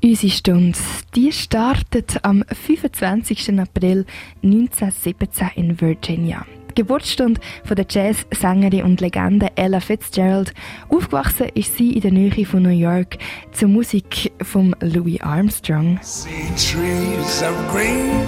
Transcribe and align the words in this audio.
Unsere 0.00 0.32
Stunde 0.32 0.78
die 1.16 1.32
startet 1.32 2.20
am 2.22 2.44
25. 2.44 3.58
April 3.58 4.06
1917 4.44 5.48
in 5.56 5.80
Virginia. 5.80 6.46
Die 6.70 6.82
Geburtsstunde 6.82 7.40
von 7.64 7.74
der 7.74 7.86
Jazz-Sängerin 7.90 8.84
und 8.84 9.00
Legende 9.00 9.48
Ella 9.56 9.80
Fitzgerald. 9.80 10.54
Aufgewachsen 10.88 11.48
ist 11.54 11.76
sie 11.76 11.94
in 11.94 12.02
der 12.02 12.12
Nähe 12.12 12.46
von 12.46 12.62
New 12.62 12.68
York 12.68 13.18
zur 13.50 13.68
Musik 13.68 14.30
von 14.40 14.76
Louis 14.80 15.20
Armstrong. 15.20 15.98
See 16.02 16.28
trees 16.54 17.42
of 17.42 17.56
green, 17.72 18.24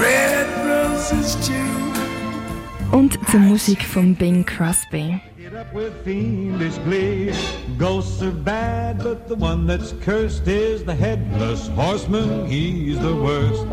red 0.00 0.46
roses 0.64 1.36
too. 1.46 2.96
Und 2.96 3.18
zur 3.30 3.40
Musik 3.40 3.82
von 3.82 4.14
Bing 4.14 4.46
Crosby. 4.46 5.20
Up 5.58 5.74
with 5.74 5.92
fiendish 6.04 6.78
glee. 6.84 7.32
Ghosts 7.78 8.22
are 8.22 8.30
bad, 8.30 8.98
but 9.02 9.26
the 9.28 9.34
one 9.34 9.66
that's 9.66 9.92
cursed 10.04 10.46
is 10.46 10.84
the 10.84 10.94
headless 10.94 11.68
horseman. 11.74 12.46
He's 12.46 12.98
the 13.00 13.14
worst. 13.14 13.66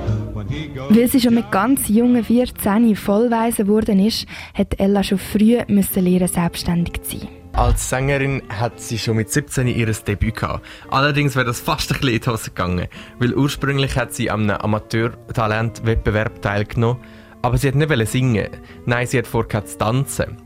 Weil 0.90 1.08
sie 1.08 1.20
schon 1.20 1.36
mit 1.36 1.52
ganz 1.52 1.88
jungen 1.88 2.24
14 2.24 2.96
vollweise 2.96 3.64
geworden 3.64 4.00
ist, 4.00 4.26
hat 4.54 4.80
Ella 4.80 5.04
schon 5.04 5.18
früh 5.18 5.60
müssen 5.68 6.04
lernen, 6.04 6.28
selbstständig 6.28 7.04
zu 7.04 7.20
sein. 7.20 7.30
Als 7.54 7.90
Sängerin 7.90 8.42
hat 8.50 8.82
sie 8.82 8.98
schon 8.98 9.16
mit 9.16 9.30
17 9.30 9.68
ihr 9.68 9.86
Debüt 9.86 10.36
gehabt. 10.36 10.66
Allerdings 10.90 11.36
wäre 11.36 11.46
das 11.46 11.62
fast 11.62 11.92
ein 11.92 12.00
bisschen 12.00 12.16
in 12.16 12.22
die 12.22 12.30
Hose 12.30 12.50
gegangen, 12.50 12.88
weil 13.20 13.34
ursprünglich 13.34 13.96
hat 13.96 14.14
sie 14.14 14.30
am 14.30 14.50
Amateur-Talent-Wettbewerb 14.50 16.42
teilgenommen, 16.42 17.02
aber 17.42 17.58
sie 17.58 17.68
hat 17.70 17.76
nicht 17.76 18.08
singen. 18.08 18.50
Nein, 18.86 19.08
sie 19.08 19.20
hat 19.20 19.28
vorgehabt 19.28 19.70
zu 19.70 19.78
tanzen. 19.78 20.45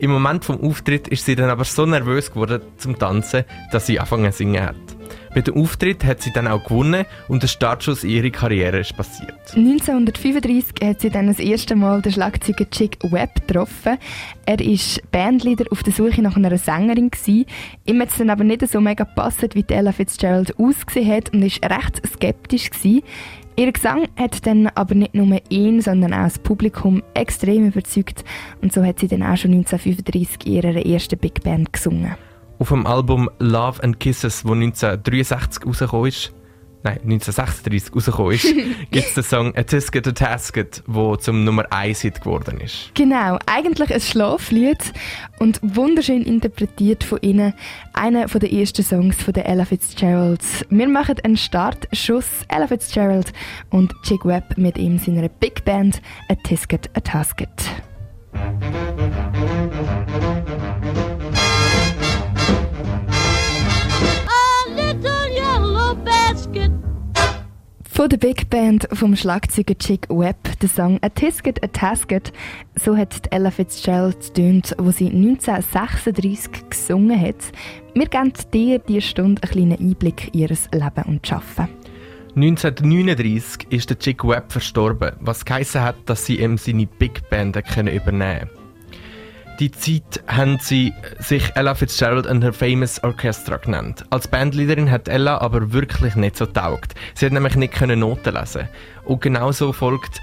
Im 0.00 0.12
Moment 0.12 0.44
vom 0.44 0.60
Auftritt 0.60 1.08
ist 1.08 1.24
sie 1.24 1.34
dann 1.34 1.50
aber 1.50 1.64
so 1.64 1.84
nervös 1.84 2.30
geworden 2.30 2.62
zum 2.76 2.98
Tanzen, 2.98 3.44
dass 3.72 3.86
sie 3.86 3.98
angefangen 3.98 4.30
zu 4.30 4.38
singen 4.38 4.64
hat. 4.64 4.76
Mit 5.34 5.46
dem 5.46 5.56
Auftritt 5.56 6.04
hat 6.04 6.22
sie 6.22 6.32
dann 6.32 6.46
auch 6.46 6.64
gewonnen 6.64 7.04
und 7.28 7.42
der 7.42 7.48
Startschuss 7.48 8.04
in 8.04 8.10
ihre 8.10 8.30
Karriere 8.30 8.78
ist 8.78 8.96
passiert. 8.96 9.34
1935 9.54 10.74
hat 10.82 11.00
sie 11.00 11.10
dann 11.10 11.26
das 11.26 11.38
erste 11.38 11.76
Mal 11.76 12.02
den 12.02 12.12
Schlagzeuger 12.12 12.68
Chick 12.70 12.98
Webb 13.02 13.46
getroffen. 13.46 13.98
Er 14.46 14.58
war 14.58 15.02
Bandleader 15.10 15.66
auf 15.70 15.82
der 15.82 15.92
Suche 15.92 16.22
nach 16.22 16.36
einer 16.36 16.56
Sängerin. 16.58 17.10
Ihm 17.84 18.00
hat 18.00 18.08
es 18.10 18.18
dann 18.18 18.30
aber 18.30 18.44
nicht 18.44 18.66
so 18.68 18.80
mega 18.80 19.04
gepasst, 19.04 19.54
wie 19.54 19.64
Ella 19.68 19.92
Fitzgerald 19.92 20.58
ausgesehen 20.58 21.10
hat 21.10 21.32
und 21.32 21.42
war 21.42 21.78
recht 21.78 22.02
skeptisch. 22.06 22.70
Gewesen. 22.70 23.02
Ihr 23.58 23.72
Gesang 23.72 24.06
hat 24.14 24.46
dann 24.46 24.68
aber 24.68 24.94
nicht 24.94 25.16
nur 25.16 25.36
ihn, 25.48 25.80
sondern 25.80 26.14
auch 26.14 26.22
das 26.22 26.38
Publikum 26.38 27.02
extrem 27.14 27.66
überzeugt 27.66 28.24
und 28.62 28.72
so 28.72 28.84
hat 28.84 29.00
sie 29.00 29.08
dann 29.08 29.24
auch 29.24 29.36
schon 29.36 29.50
1935 29.52 30.46
in 30.46 30.52
ihrer 30.52 30.86
ersten 30.86 31.18
Big 31.18 31.42
Band 31.42 31.72
gesungen. 31.72 32.14
Auf 32.60 32.68
dem 32.68 32.86
Album 32.86 33.28
Love 33.40 33.82
and 33.82 33.98
Kisses, 33.98 34.42
das 34.42 34.52
1963 34.52 35.66
rausgekommen 35.66 36.06
ist, 36.06 36.32
nein, 36.82 36.98
1936 37.02 37.94
rausgekommen 37.94 38.32
ist, 38.32 38.44
gibt 38.90 39.06
es 39.06 39.14
den 39.14 39.24
Song 39.24 39.56
A 39.56 39.62
Tisket 39.62 40.06
a 40.08 40.12
Tasket, 40.12 40.82
der 40.86 41.18
zum 41.18 41.44
Nummer 41.44 41.64
1 41.70 42.00
Hit 42.00 42.20
geworden 42.20 42.60
ist. 42.60 42.90
Genau, 42.94 43.38
eigentlich 43.46 43.92
ein 43.92 44.00
Schlaflied 44.00 44.92
und 45.38 45.60
wunderschön 45.62 46.22
interpretiert 46.22 47.04
von 47.04 47.18
ihnen. 47.20 47.54
Einer 47.92 48.26
der 48.26 48.52
ersten 48.52 48.82
Songs 48.82 49.22
von 49.22 49.34
der 49.34 49.46
Ella 49.46 49.64
Fitzgerald. 49.64 50.42
Wir 50.70 50.88
machen 50.88 51.16
einen 51.22 51.36
Startschuss. 51.36 52.26
Ella 52.48 52.66
Fitzgerald 52.66 53.32
und 53.70 53.92
Chick 54.02 54.24
Webb 54.24 54.56
mit 54.56 54.78
ihm 54.78 54.98
seiner 54.98 55.28
Big 55.28 55.64
Band 55.64 56.00
A 56.28 56.34
Tisket 56.34 56.90
a 56.94 57.00
Tasket. 57.00 57.48
Von 67.98 68.08
der 68.08 68.16
Big 68.16 68.48
Band 68.48 68.86
vom 68.92 69.16
Schlagzeuger 69.16 69.76
Chick 69.76 70.08
Webb, 70.08 70.60
der 70.60 70.68
Song 70.68 71.00
A 71.02 71.08
Tisket, 71.08 71.60
A 71.64 71.66
Tasket, 71.66 72.32
so 72.76 72.96
hat 72.96 73.26
Ella 73.32 73.50
Fitzgerald 73.50 74.34
tönt, 74.34 74.72
wo 74.78 74.92
sie 74.92 75.08
1936 75.08 76.70
gesungen 76.70 77.20
hat. 77.20 77.34
Wir 77.94 78.06
geben 78.06 78.32
dir 78.54 78.78
diese 78.78 79.00
Stunde 79.00 79.42
einen 79.42 79.50
kleinen 79.50 79.80
Einblick 79.80 80.32
in 80.32 80.42
ihr 80.42 80.48
Leben 80.48 81.02
und 81.08 81.26
Schaffen. 81.26 81.66
1939 82.36 83.66
ist 83.70 83.90
der 83.90 83.98
Chick 83.98 84.22
Webb 84.22 84.52
verstorben, 84.52 85.16
was 85.18 85.44
geheißen 85.44 85.82
hat, 85.82 85.96
dass 86.06 86.24
sie 86.24 86.38
ihm 86.38 86.56
seine 86.56 86.86
Big 86.86 87.28
Band 87.30 87.56
übernehmen 87.56 88.48
können 88.48 88.57
die 89.58 89.70
Zeit 89.72 90.22
haben 90.28 90.58
sie 90.60 90.92
sich 91.18 91.50
Ella 91.56 91.74
Fitzgerald 91.74 92.26
and 92.26 92.44
her 92.44 92.52
Famous 92.52 93.02
Orchestra 93.02 93.56
genannt. 93.56 94.04
Als 94.10 94.28
Bandleaderin 94.28 94.90
hat 94.90 95.08
Ella 95.08 95.38
aber 95.38 95.72
wirklich 95.72 96.14
nicht 96.14 96.36
so 96.36 96.46
taugt. 96.46 96.94
Sie 97.14 97.26
hat 97.26 97.32
nämlich 97.32 97.56
nicht 97.56 97.74
können 97.74 98.00
Noten 98.00 98.34
lesen. 98.34 98.68
Und 99.04 99.20
genauso 99.20 99.72
folgt 99.72 100.20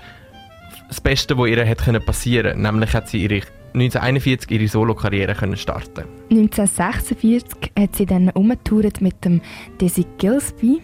das 0.88 1.02
Beste, 1.02 1.38
was 1.38 1.50
ihr 1.50 2.00
passieren 2.00 2.52
können. 2.52 2.62
Nämlich 2.62 2.94
hat 2.94 3.10
sie 3.10 3.24
ihre 3.24 3.42
1941 3.74 4.50
ihre 4.52 4.70
Solokarriere 4.70 5.36
starten 5.58 6.06
1946 6.32 7.74
hat 7.78 7.96
sie 7.96 8.06
dann 8.06 8.30
umgetourt 8.30 9.02
mit 9.02 9.26
dem 9.26 9.42
Dizzy 9.82 10.06
Gillespie. 10.18 10.82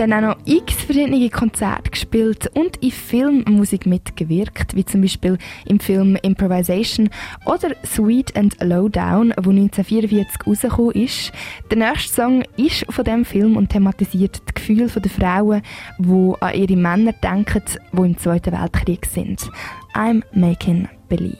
Dann 0.00 0.12
auch 0.12 0.20
noch 0.20 0.36
x 0.46 0.74
verschiedene 0.84 1.28
Konzerte 1.28 1.90
gespielt 1.90 2.50
und 2.54 2.78
in 2.78 2.90
Filmmusik 2.90 3.84
mitgewirkt, 3.84 4.74
wie 4.74 4.84
zum 4.84 5.02
Beispiel 5.02 5.36
im 5.66 5.78
Film 5.78 6.16
Improvisation 6.22 7.10
oder 7.44 7.74
Sweet 7.84 8.34
and 8.36 8.56
Lowdown, 8.62 9.34
wo 9.36 9.50
1944 9.50 10.46
rausgekommen 10.46 10.92
ist. 10.92 11.32
Der 11.70 11.78
nächste 11.78 12.14
Song 12.14 12.44
ist 12.56 12.86
von 12.90 13.04
dem 13.04 13.24
Film 13.26 13.56
und 13.56 13.68
thematisiert 13.68 14.40
das 14.46 14.54
Gefühl 14.54 14.88
der 14.88 15.10
Frauen, 15.10 15.62
die 15.98 16.32
an 16.40 16.54
ihre 16.54 16.76
Männer 16.76 17.12
denken, 17.12 17.62
die 17.92 18.02
im 18.02 18.16
Zweiten 18.16 18.52
Weltkrieg 18.52 19.04
sind. 19.04 19.50
I'm 19.94 20.22
making 20.32 20.88
believe. 21.08 21.36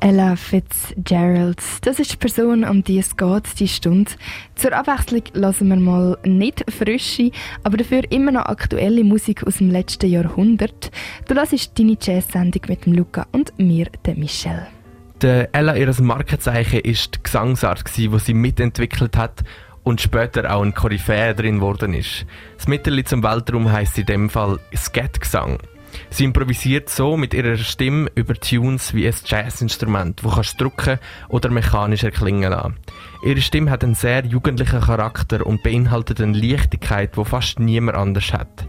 Ella 0.00 0.36
Fitzgerald, 0.36 1.62
das 1.82 1.98
ist 1.98 2.12
die 2.12 2.16
Person, 2.18 2.64
um 2.64 2.84
die 2.84 2.98
es 2.98 3.16
geht, 3.16 3.58
die 3.58 3.68
Stunde. 3.68 4.10
Zur 4.54 4.74
Abwechslung 4.74 5.22
lassen 5.32 5.68
wir 5.68 5.76
mal 5.76 6.18
nicht 6.24 6.70
frische, 6.70 7.30
aber 7.62 7.78
dafür 7.78 8.02
immer 8.10 8.32
noch 8.32 8.44
aktuelle 8.44 9.02
Musik 9.02 9.46
aus 9.46 9.56
dem 9.58 9.70
letzten 9.70 10.10
Jahrhundert. 10.10 10.90
Du 11.26 11.34
hörst 11.34 11.78
deine 11.78 11.96
Jazz-Sendung 11.98 12.62
mit 12.68 12.84
dem 12.84 12.92
Luca 12.92 13.26
und 13.32 13.58
mir, 13.58 13.86
der 14.04 14.16
Michelle. 14.16 14.66
Der 15.22 15.54
Ella, 15.54 15.76
ihr 15.76 15.94
Markenzeichen, 16.00 16.80
ist 16.80 17.14
die 17.14 17.22
Gesangsart, 17.22 17.84
die 17.96 18.10
sie 18.18 18.34
mitentwickelt 18.34 19.16
hat 19.18 19.44
und 19.90 20.00
später 20.00 20.54
auch 20.54 20.62
ein 20.62 20.72
Koryphäe 20.72 21.34
drin 21.34 21.56
geworden 21.56 21.94
ist. 21.94 22.24
Das 22.56 22.68
Mittel 22.68 23.04
zum 23.04 23.24
Weltraum 23.24 23.70
heißt 23.70 23.98
in 23.98 24.06
dem 24.06 24.30
Fall 24.30 24.60
Skat-Gesang. 24.74 25.58
Sie 26.10 26.22
improvisiert 26.22 26.88
so 26.88 27.16
mit 27.16 27.34
ihrer 27.34 27.56
Stimme 27.56 28.08
über 28.14 28.34
Tunes 28.34 28.94
wie 28.94 29.08
ein 29.08 29.14
Jazzinstrument, 29.24 30.22
wo 30.22 30.28
kannst 30.28 30.60
drücken 30.60 31.00
oder 31.28 31.50
mechanisch 31.50 32.04
erklingen 32.04 32.52
lassen. 32.52 32.76
Ihre 33.24 33.40
Stimme 33.40 33.72
hat 33.72 33.82
einen 33.82 33.96
sehr 33.96 34.24
jugendlichen 34.24 34.80
Charakter 34.80 35.44
und 35.44 35.64
beinhaltet 35.64 36.20
eine 36.20 36.38
Leichtigkeit, 36.38 37.16
wo 37.16 37.24
fast 37.24 37.58
niemand 37.58 37.98
anders 37.98 38.32
hat. 38.32 38.68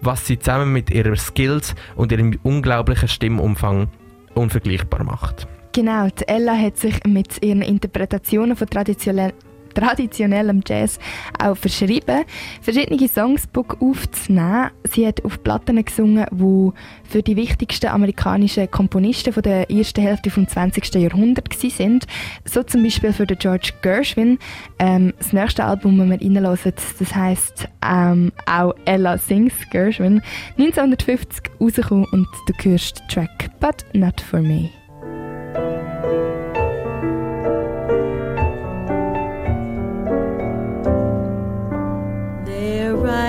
Was 0.00 0.26
sie 0.26 0.38
zusammen 0.38 0.72
mit 0.72 0.90
ihren 0.90 1.16
Skills 1.16 1.74
und 1.96 2.12
ihrem 2.12 2.38
unglaublichen 2.42 3.08
Stimmumfang 3.08 3.88
unvergleichbar 4.34 5.04
macht. 5.04 5.46
Genau, 5.72 6.08
Ella 6.26 6.56
hat 6.56 6.78
sich 6.78 7.04
mit 7.04 7.44
ihren 7.44 7.60
Interpretationen 7.60 8.56
von 8.56 8.68
traditionellen 8.68 9.34
traditionellem 9.74 10.62
Jazz 10.66 10.98
auch 11.42 11.56
verschrieben, 11.56 12.24
verschiedene 12.60 13.08
Songsbook 13.08 13.78
aufzunehmen. 13.80 14.70
Sie 14.84 15.06
hat 15.06 15.24
auf 15.24 15.42
Platten 15.42 15.84
gesungen, 15.84 16.26
die 16.30 16.70
für 17.08 17.22
die 17.22 17.36
wichtigsten 17.36 17.88
amerikanischen 17.88 18.70
Komponisten 18.70 19.32
von 19.32 19.42
der 19.42 19.70
ersten 19.70 20.02
Hälfte 20.02 20.30
des 20.30 20.48
20. 20.48 20.94
Jahrhunderts 20.94 21.60
sind. 21.60 22.06
So 22.44 22.62
zum 22.62 22.82
Beispiel 22.82 23.12
für 23.12 23.26
George 23.26 23.72
Gershwin. 23.82 24.38
Ähm, 24.78 25.12
das 25.18 25.32
nächste 25.32 25.64
Album, 25.64 25.98
das 25.98 26.08
wir 26.08 26.20
reinhören, 26.20 26.74
das 26.98 27.14
heisst 27.14 27.68
ähm, 27.84 28.32
auch 28.46 28.74
Ella 28.84 29.18
Sings 29.18 29.54
Gershwin. 29.70 30.22
1950 30.58 31.52
rausgekommen 31.60 32.06
und 32.12 32.26
du 32.46 32.54
hörst 32.62 33.00
den 33.00 33.08
Track 33.08 33.50
But 33.60 33.84
Not 33.92 34.20
For 34.20 34.40
Me. 34.40 34.81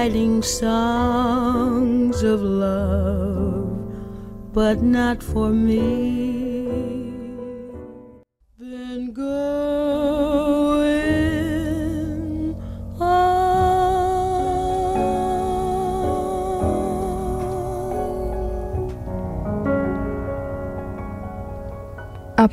Writing 0.04 0.44
songs 0.44 2.24
of 2.24 2.42
love, 2.42 3.72
but 4.52 4.82
not 4.82 5.24
for 5.24 5.48
me. 5.48 7.14
Then 8.60 9.14
going 9.14 10.63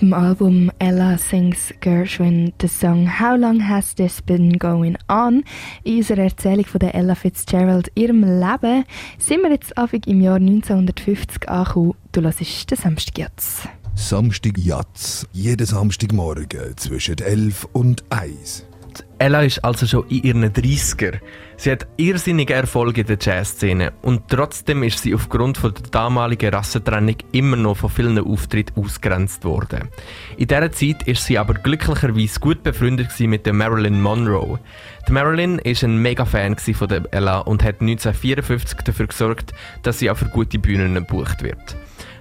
Dem 0.01 0.15
Album 0.15 0.71
Ella 0.79 1.19
Sings 1.19 1.75
Gershwin 1.81 2.55
den 2.63 2.69
Song 2.71 3.21
How 3.21 3.37
Long 3.37 3.69
Has 3.69 3.95
This 3.95 4.23
Been 4.23 4.59
Going 4.59 4.97
On 5.09 5.45
in 5.85 5.99
unserer 5.99 6.23
Erzählung 6.23 6.65
von 6.65 6.79
der 6.79 6.95
Ella 6.95 7.15
Fitzgerald 7.15 7.93
ihrem 7.95 8.23
Leben 8.23 8.85
sind 9.19 9.43
wir 9.43 9.51
jetzt 9.51 9.77
Anfang 9.77 10.01
im 10.07 10.23
Jahr 10.23 10.37
1950 10.37 11.47
angekommen. 11.51 11.95
Du 12.13 12.23
hörst 12.23 12.71
den 12.71 12.79
Samstag 12.79 13.19
jetzt. 13.19 13.69
Samstag 13.95 14.57
Jatz. 14.57 15.27
Jeden 15.35 15.67
Samstagmorgen 15.67 16.79
zwischen 16.79 17.19
11 17.19 17.69
und 17.73 18.03
1. 18.09 18.70
Ella 19.19 19.43
ist 19.43 19.65
also 19.65 19.87
schon 19.87 20.09
in 20.09 20.23
ihren 20.23 20.45
30er. 20.45 21.19
Sie 21.57 21.71
hat 21.71 21.87
irrsinnige 21.97 22.55
Erfolge 22.55 23.03
in 23.03 23.07
der 23.07 23.19
Jazzszene 23.21 23.93
und 24.03 24.29
trotzdem 24.29 24.83
ist 24.83 25.01
sie 25.01 25.15
aufgrund 25.15 25.59
von 25.59 25.75
der 25.75 25.83
damaligen 25.91 26.55
Rassentrennung 26.55 27.17
immer 27.33 27.57
noch 27.57 27.77
von 27.77 27.91
vielen 27.91 28.19
Auftritten 28.19 28.81
ausgrenzt 28.81 29.45
worden. 29.45 29.89
In 30.37 30.49
dieser 30.49 30.73
Zeit 30.73 31.03
ist 31.03 31.25
sie 31.25 31.39
aber 31.39 31.55
glücklicherweise 31.55 32.41
gut 32.41 32.63
befreundet 32.63 33.09
mit 33.21 33.45
der 33.45 33.53
Marilyn 33.53 34.01
Monroe. 34.01 34.59
Die 35.07 35.13
Marilyn 35.13 35.59
ist 35.59 35.85
ein 35.85 36.01
mega 36.01 36.25
Fan 36.25 36.57
von 36.57 36.89
der 36.89 37.03
Ella 37.11 37.41
und 37.41 37.63
hat 37.63 37.81
1954 37.81 38.79
dafür 38.81 39.07
gesorgt, 39.07 39.53
dass 39.83 39.99
sie 39.99 40.11
auch 40.11 40.17
für 40.17 40.29
gute 40.29 40.59
Bühnen 40.59 40.95
gebucht 40.95 41.43
wird. 41.43 41.77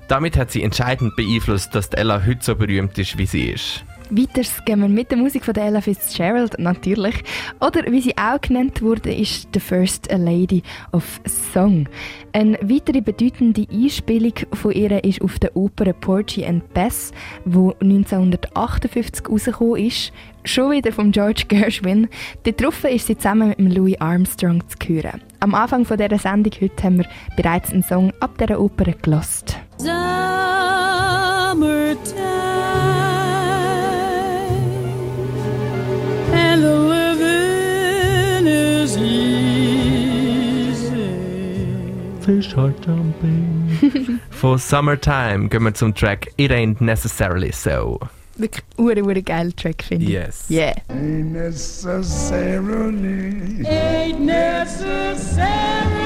Damit 0.09 0.37
hat 0.37 0.51
sie 0.51 0.63
entscheidend 0.63 1.15
beeinflusst, 1.15 1.75
dass 1.75 1.87
Ella 1.89 2.25
heute 2.25 2.43
so 2.43 2.55
berühmt 2.55 2.97
ist, 2.97 3.17
wie 3.17 3.27
sie 3.27 3.51
ist. 3.51 3.85
Weiter 4.09 4.41
gehen 4.65 4.81
wir 4.81 4.87
mit 4.87 5.11
der 5.11 5.17
Musik 5.17 5.45
von 5.45 5.55
Ella 5.55 5.81
Fitzgerald 5.81 6.57
natürlich. 6.57 7.15
Oder 7.59 7.91
wie 7.91 8.01
sie 8.01 8.17
auch 8.17 8.41
genannt 8.41 8.81
wurde, 8.81 9.13
ist 9.13 9.47
The 9.53 9.59
First 9.59 10.11
Lady 10.11 10.63
of 10.91 11.21
Song. 11.53 11.87
Eine 12.33 12.57
weitere 12.61 13.01
bedeutende 13.01 13.67
Einspielung 13.71 14.33
von 14.53 14.71
ihr 14.71 15.03
ist 15.03 15.21
auf 15.21 15.39
der 15.39 15.55
Oper 15.55 15.93
Porgy 15.93 16.45
and 16.45 16.73
Bess, 16.73 17.11
wo 17.45 17.71
1958 17.81 19.29
rausgekommen 19.29 19.85
ist. 19.85 20.11
Schon 20.43 20.71
wieder 20.71 20.91
von 20.91 21.11
George 21.11 21.43
Gershwin. 21.47 22.07
Darauf 22.43 22.83
ist 22.85 23.07
sie 23.07 23.17
zusammen 23.17 23.53
mit 23.57 23.75
Louis 23.75 23.99
Armstrong 23.99 24.63
zu 24.67 24.77
hören. 24.87 25.21
Am 25.39 25.53
Anfang 25.53 25.83
dieser 25.83 26.17
Sendung 26.17 26.53
heute 26.59 26.83
haben 26.83 26.97
wir 26.99 27.05
bereits 27.35 27.71
einen 27.71 27.83
Song 27.83 28.13
ab 28.19 28.37
dieser 28.37 28.59
Oper 28.59 28.91
gelost. 29.01 29.57
and 31.61 32.28
Fish 42.29 42.53
are 42.55 42.71
jumping. 42.85 44.19
Von 44.29 44.59
Summertime 44.59 45.49
gehen 45.49 45.63
wir 45.63 45.73
zum 45.73 45.95
Track 45.95 46.27
It 46.37 46.51
Ain't 46.51 46.79
Necessarily 46.79 47.51
So. 47.51 47.99
Wirklich 48.35 48.63
ure, 48.77 49.03
ure 49.03 49.23
geiler 49.23 49.55
Track, 49.55 49.81
finde 49.81 50.05
ich. 50.05 50.11
Yes. 50.11 50.45
Yeah. 50.47 50.75
Ain't 50.89 51.33
necessarily. 51.33 53.65
Ain't 53.65 54.21
necessarily 54.21 55.98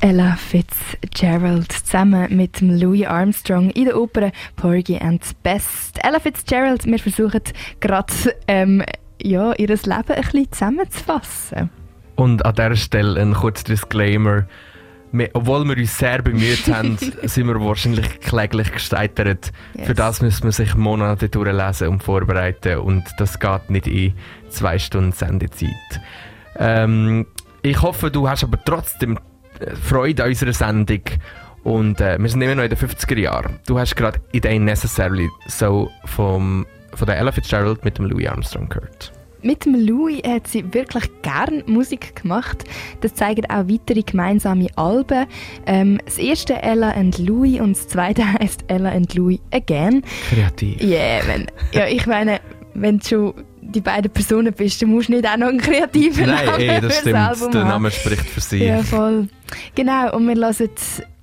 Ella 0.00 0.36
Fitzgerald 0.36 1.72
zusammen 1.72 2.36
mit 2.36 2.60
Louis 2.60 3.06
Armstrong 3.06 3.70
in 3.70 3.86
der 3.86 4.00
Oper 4.00 4.30
Porgy 4.54 4.96
and 4.96 5.22
Best. 5.42 5.98
Ella 6.04 6.20
Fitzgerald, 6.20 6.86
wir 6.86 6.98
versuchen 6.98 7.42
gerade 7.80 8.12
ähm, 8.46 8.84
ja, 9.20 9.52
ihr 9.54 9.66
Leben 9.68 9.92
ein 9.92 10.04
bisschen 10.04 10.52
zusammenzufassen. 10.52 11.70
Und 12.14 12.44
an 12.44 12.54
dieser 12.54 12.76
Stelle 12.76 13.20
ein 13.20 13.34
kurzer 13.34 13.64
Disclaimer. 13.64 14.46
Wir, 15.10 15.30
obwohl 15.32 15.64
wir 15.64 15.76
uns 15.76 15.98
sehr 15.98 16.22
bemüht 16.22 16.68
haben, 16.72 16.96
sind 16.96 17.46
wir 17.46 17.60
wahrscheinlich 17.60 18.20
kläglich 18.20 18.70
gescheitert. 18.70 19.52
Yes. 19.74 19.86
Für 19.86 19.94
das 19.94 20.22
müssen 20.22 20.44
wir 20.44 20.52
sich 20.52 20.76
Monate 20.76 21.28
durchlesen 21.28 21.88
und 21.88 22.02
vorbereiten 22.04 22.78
und 22.78 23.04
das 23.18 23.38
geht 23.40 23.70
nicht 23.70 23.86
in 23.88 24.12
zwei 24.48 24.78
Stunden 24.78 25.12
Sendezeit. 25.12 26.00
Ähm, 26.56 27.26
ich 27.62 27.82
hoffe, 27.82 28.10
du 28.10 28.28
hast 28.28 28.44
aber 28.44 28.62
trotzdem 28.64 29.18
Freude 29.82 30.24
an 30.24 30.30
unserer 30.30 30.52
Sendung. 30.52 31.02
Und 31.64 32.00
äh, 32.00 32.18
wir 32.18 32.28
sind 32.28 32.40
immer 32.40 32.54
noch 32.54 32.64
in 32.64 32.70
den 32.70 32.78
50er 32.78 33.18
Jahren. 33.18 33.58
Du 33.66 33.78
hast 33.78 33.96
gerade 33.96 34.20
It 34.32 34.46
Ain't 34.46 34.60
Necessarily 34.60 35.28
so 35.46 35.90
vom, 36.06 36.66
von 36.94 37.06
der 37.06 37.18
Ella 37.18 37.32
Fitzgerald 37.32 37.84
mit 37.84 37.98
dem 37.98 38.06
Louis 38.06 38.28
Armstrong 38.28 38.68
gehört. 38.68 39.12
Mit 39.42 39.64
dem 39.64 39.74
Louis 39.74 40.20
hat 40.26 40.48
sie 40.48 40.74
wirklich 40.74 41.04
gern 41.22 41.62
Musik 41.66 42.16
gemacht. 42.22 42.64
Das 43.00 43.14
zeigen 43.14 43.44
auch 43.46 43.68
weitere 43.68 44.02
gemeinsame 44.02 44.66
Alben. 44.76 45.26
Ähm, 45.66 46.00
das 46.04 46.18
erste 46.18 46.60
Ella 46.60 46.90
and 46.90 47.18
Louis 47.18 47.60
und 47.60 47.76
das 47.76 47.86
zweite 47.86 48.24
heißt 48.40 48.64
Ella 48.68 48.90
and 48.90 49.14
Louis 49.14 49.38
Again. 49.52 50.02
Kreativ. 50.30 50.82
Yeah, 50.82 51.24
man. 51.26 51.46
Ja, 51.72 51.86
ich 51.86 52.06
meine, 52.06 52.40
wenn 52.74 52.98
du 52.98 53.06
schon 53.06 53.34
die 53.68 53.80
beiden 53.80 54.10
Personen 54.10 54.52
bist, 54.52 54.80
dann 54.82 54.88
musst 54.90 55.08
du 55.08 55.12
nicht 55.12 55.26
auch 55.26 55.36
noch 55.36 55.48
einen 55.48 55.58
kreativen 55.60 56.26
Nein, 56.26 56.46
Namen 56.46 56.60
ey, 56.60 56.80
das 56.80 56.80
fürs 56.80 56.98
stimmt. 57.00 57.16
Album 57.16 57.50
Der. 57.52 57.64
Name 57.64 57.90
spricht 57.90 58.26
für 58.26 58.40
sich. 58.40 58.62
Ja, 58.62 58.82
voll. 58.82 59.28
Genau, 59.74 60.16
und 60.16 60.26
wir 60.26 60.34
hören 60.34 60.68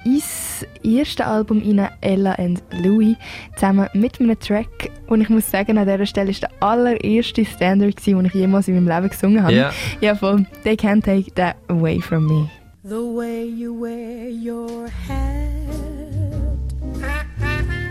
ins 0.06 0.66
erste 0.84 1.26
Album 1.26 1.64
rein, 1.66 1.90
Ella 2.02 2.34
and 2.34 2.62
Louis, 2.84 3.16
zusammen 3.56 3.88
mit 3.94 4.20
einem 4.20 4.40
Track. 4.40 4.92
Und 5.08 5.22
ich 5.22 5.30
muss 5.30 5.50
sagen, 5.50 5.78
an 5.80 5.88
dieser 5.88 6.06
Stelle 6.06 6.32
war 6.32 6.40
der 6.40 6.52
allererste 6.60 7.44
Standard, 7.46 7.96
gewesen, 7.98 8.18
den 8.20 8.26
ich 8.28 8.34
jemals 8.36 8.68
in 8.68 8.76
meinem 8.76 8.88
Leben 8.88 9.10
gesungen 9.10 9.42
habe. 9.42 9.54
Ja. 9.54 9.72
Ja, 10.02 10.16
voll. 10.16 10.46
They 10.64 10.76
can't 10.76 11.04
take 11.04 11.32
that 11.34 11.56
away 11.70 12.00
from 12.00 12.28
me. 12.28 12.50
The 12.84 12.96
way 12.96 13.46
you 13.46 13.74
wear 13.82 14.30
your 14.30 14.86
hat, 15.08 15.26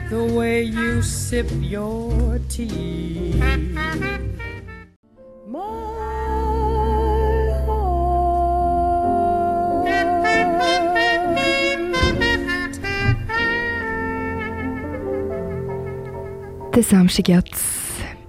the 0.09 0.37
way 0.37 0.63
you 0.63 1.03
sip 1.03 1.51
your 1.61 2.39
tea. 2.49 3.35
Der 5.55 5.63
Samstag 16.83 17.29
jetzt 17.29 17.63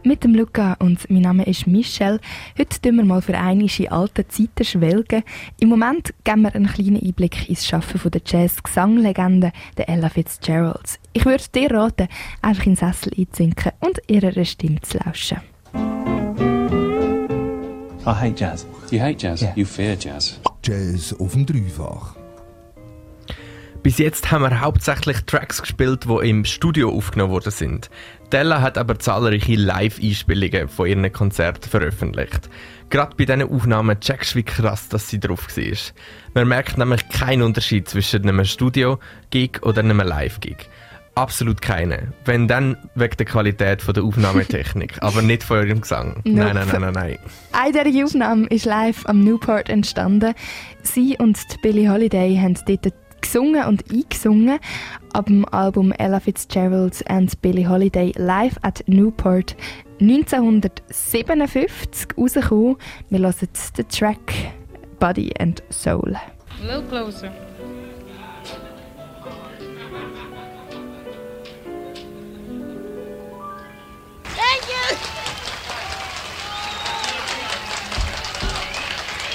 mit 0.03 0.24
dem 0.24 0.36
Luca 0.36 0.75
und 0.77 1.10
mein 1.10 1.24
Name 1.24 1.46
ist 1.46 1.65
Michelle. 1.65 2.20
Heute 2.60 2.79
tun 2.79 2.98
wir 2.98 3.03
mal 3.03 3.24
für 3.24 3.36
einige 3.36 3.86
in 3.86 3.91
alte 3.91 4.27
Zeiten 4.27 4.63
schwelgen. 4.63 5.24
Im 5.60 5.70
Moment 5.70 6.13
geben 6.24 6.44
wir 6.44 6.53
einen 6.53 6.67
kleinen 6.67 7.01
Einblick 7.01 7.50
ins 7.50 7.65
Schaffen 7.65 8.12
der 8.12 8.22
Jazz-Gesanglegende 8.24 9.51
Ella 9.88 10.10
Fitzgerald. 10.10 11.00
Ich 11.13 11.25
würde 11.25 11.44
dir 11.55 11.72
raten, 11.72 12.08
einfach 12.44 12.67
in 12.67 12.75
den 12.75 12.75
Sessel 12.75 13.12
einzusinken 13.17 13.72
und 13.79 14.00
ihrer 14.08 14.46
Stimme 14.46 14.82
zu 14.82 15.00
lauschen. 15.00 15.54
I 18.07 18.13
hate 18.13 18.35
jazz. 18.38 18.67
You 18.91 19.00
hate 19.00 19.17
jazz? 19.17 19.41
Yeah. 19.41 19.53
You 19.55 19.65
fear 19.65 19.95
jazz. 20.00 20.39
Jazz 20.62 21.12
auf 21.19 21.33
dem 21.33 21.43
Dreifach. 21.47 22.15
Bis 23.81 23.97
jetzt 23.97 24.31
haben 24.31 24.43
wir 24.43 24.62
hauptsächlich 24.62 25.21
Tracks 25.25 25.59
gespielt, 25.62 26.05
die 26.05 26.29
im 26.29 26.45
Studio 26.45 26.91
aufgenommen 26.91 27.31
worden 27.31 27.51
sind. 27.51 27.89
Della 28.31 28.62
hat 28.62 28.77
aber 28.77 29.00
zahlreiche 29.00 29.55
Live-Einspielungen 29.55 30.69
von 30.69 30.88
ihren 30.88 31.12
Konzerten 31.12 31.67
veröffentlicht. 31.67 32.47
Gerade 32.91 33.15
bei 33.15 33.25
diesen 33.25 33.41
Aufnahmen 33.41 34.00
checkst 34.00 34.33
du, 34.33 34.39
wie 34.39 34.43
krass 34.43 34.88
dass 34.88 35.09
sie 35.09 35.19
drauf 35.19 35.47
war. 35.57 35.77
Man 36.35 36.47
merkt 36.47 36.77
nämlich 36.77 37.09
keinen 37.09 37.41
Unterschied 37.41 37.89
zwischen 37.89 38.29
einem 38.29 38.45
Studio-Gig 38.45 39.63
oder 39.63 39.79
einem 39.79 40.00
Live-Gig. 40.00 40.69
Absolut 41.15 41.62
keinen. 41.62 42.13
Wenn 42.25 42.50
dann 42.50 42.75
wegen 42.95 43.15
der 43.15 43.25
Qualität 43.25 43.81
von 43.81 43.93
der 43.93 44.03
Aufnahmetechnik, 44.03 44.98
aber 45.01 45.22
nicht 45.22 45.43
von 45.43 45.57
eurem 45.57 45.79
Gesang. 45.79 46.22
Nope. 46.25 46.29
Nein, 46.29 46.55
nein, 46.55 46.67
nein, 46.69 46.81
nein, 46.81 46.93
nein. 46.93 47.17
Eine 47.53 47.89
dieser 47.89 48.05
Aufnahmen 48.05 48.48
ist 48.48 48.65
live 48.65 49.05
am 49.05 49.24
Newport 49.24 49.69
entstanden. 49.69 50.34
Sie 50.84 51.15
und 51.17 51.39
Billie 51.62 51.89
Holiday 51.89 52.38
haben 52.38 52.60
dort 52.67 52.93
gesungen 53.22 53.63
und 53.65 53.89
eingesungen. 53.89 54.60
Ab 55.13 55.27
dem 55.27 55.45
Album 55.45 55.93
Ella 55.93 56.19
Fitzgerald 56.19 57.01
and 57.10 57.41
Billie 57.41 57.67
Holiday 57.67 58.12
live 58.17 58.57
at 58.62 58.84
Newport 58.88 59.55
1957 60.01 62.10
rausgekommen. 62.17 62.75
Wir 63.10 63.19
hören 63.19 63.50
den 63.77 63.88
Track 63.88 64.34
Body 65.00 65.31
and 65.39 65.63
Soul. 65.69 66.15
A 66.15 66.19
little 66.62 66.84
closer. 66.89 67.31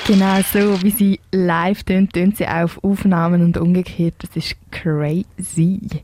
Genau 0.06 0.40
so, 0.52 0.82
wie 0.82 0.90
sie 0.90 1.20
live 1.30 1.84
tönt, 1.84 2.14
tönt 2.14 2.37
sie 2.37 2.49
auch 2.49 2.64
auf 2.64 2.82
Aufnahmen 2.82 3.44
und 3.44 3.56
umgekehrt. 3.56 4.14
Das 4.18 4.34
ist 4.34 4.56
crazy. 4.72 6.02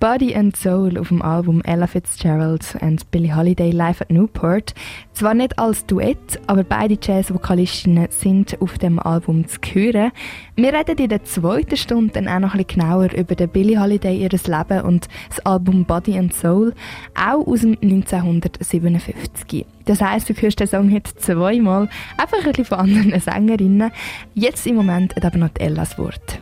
Body 0.00 0.32
and 0.32 0.56
Soul 0.56 0.96
auf 0.96 1.08
dem 1.08 1.22
Album 1.22 1.60
Ella 1.62 1.88
Fitzgerald 1.88 2.76
and 2.80 3.10
Billie 3.10 3.34
Holiday 3.34 3.72
live 3.72 4.00
at 4.00 4.12
Newport. 4.12 4.72
Zwar 5.12 5.34
nicht 5.34 5.58
als 5.58 5.86
Duett, 5.86 6.40
aber 6.46 6.62
beide 6.62 6.96
Jazz-Vokalistinnen 7.02 8.06
sind 8.10 8.62
auf 8.62 8.78
dem 8.78 9.00
Album 9.00 9.48
zu 9.48 9.58
hören. 9.72 10.12
Wir 10.54 10.72
reden 10.72 10.98
in 10.98 11.08
der 11.08 11.24
zweiten 11.24 11.76
Stunde 11.76 12.12
dann 12.12 12.28
auch 12.28 12.38
noch 12.38 12.54
ein 12.54 12.64
bisschen 12.64 12.80
genauer 12.80 13.12
über 13.12 13.34
den 13.34 13.48
Billie 13.48 13.80
Holiday, 13.80 14.16
ihres 14.16 14.46
Leben 14.46 14.82
und 14.82 15.08
das 15.30 15.40
Album 15.40 15.84
Body 15.84 16.16
and 16.16 16.32
Soul, 16.32 16.74
auch 17.16 17.44
aus 17.44 17.62
dem 17.62 17.76
1957. 17.82 19.66
Das 19.84 20.00
heisst, 20.00 20.28
du 20.28 20.34
hörst 20.34 20.60
den 20.60 20.68
Song 20.68 20.94
heute 20.94 21.12
zweimal, 21.16 21.88
einfach 22.16 22.38
ein 22.38 22.44
bisschen 22.44 22.66
von 22.66 22.78
anderen 22.78 23.18
Sängerinnen. 23.20 23.90
Jetzt 24.34 24.64
im 24.64 24.76
Moment 24.76 25.16
hat 25.16 25.24
aber 25.24 25.38
noch 25.38 25.50
Ellas 25.58 25.98
Wort. 25.98 26.40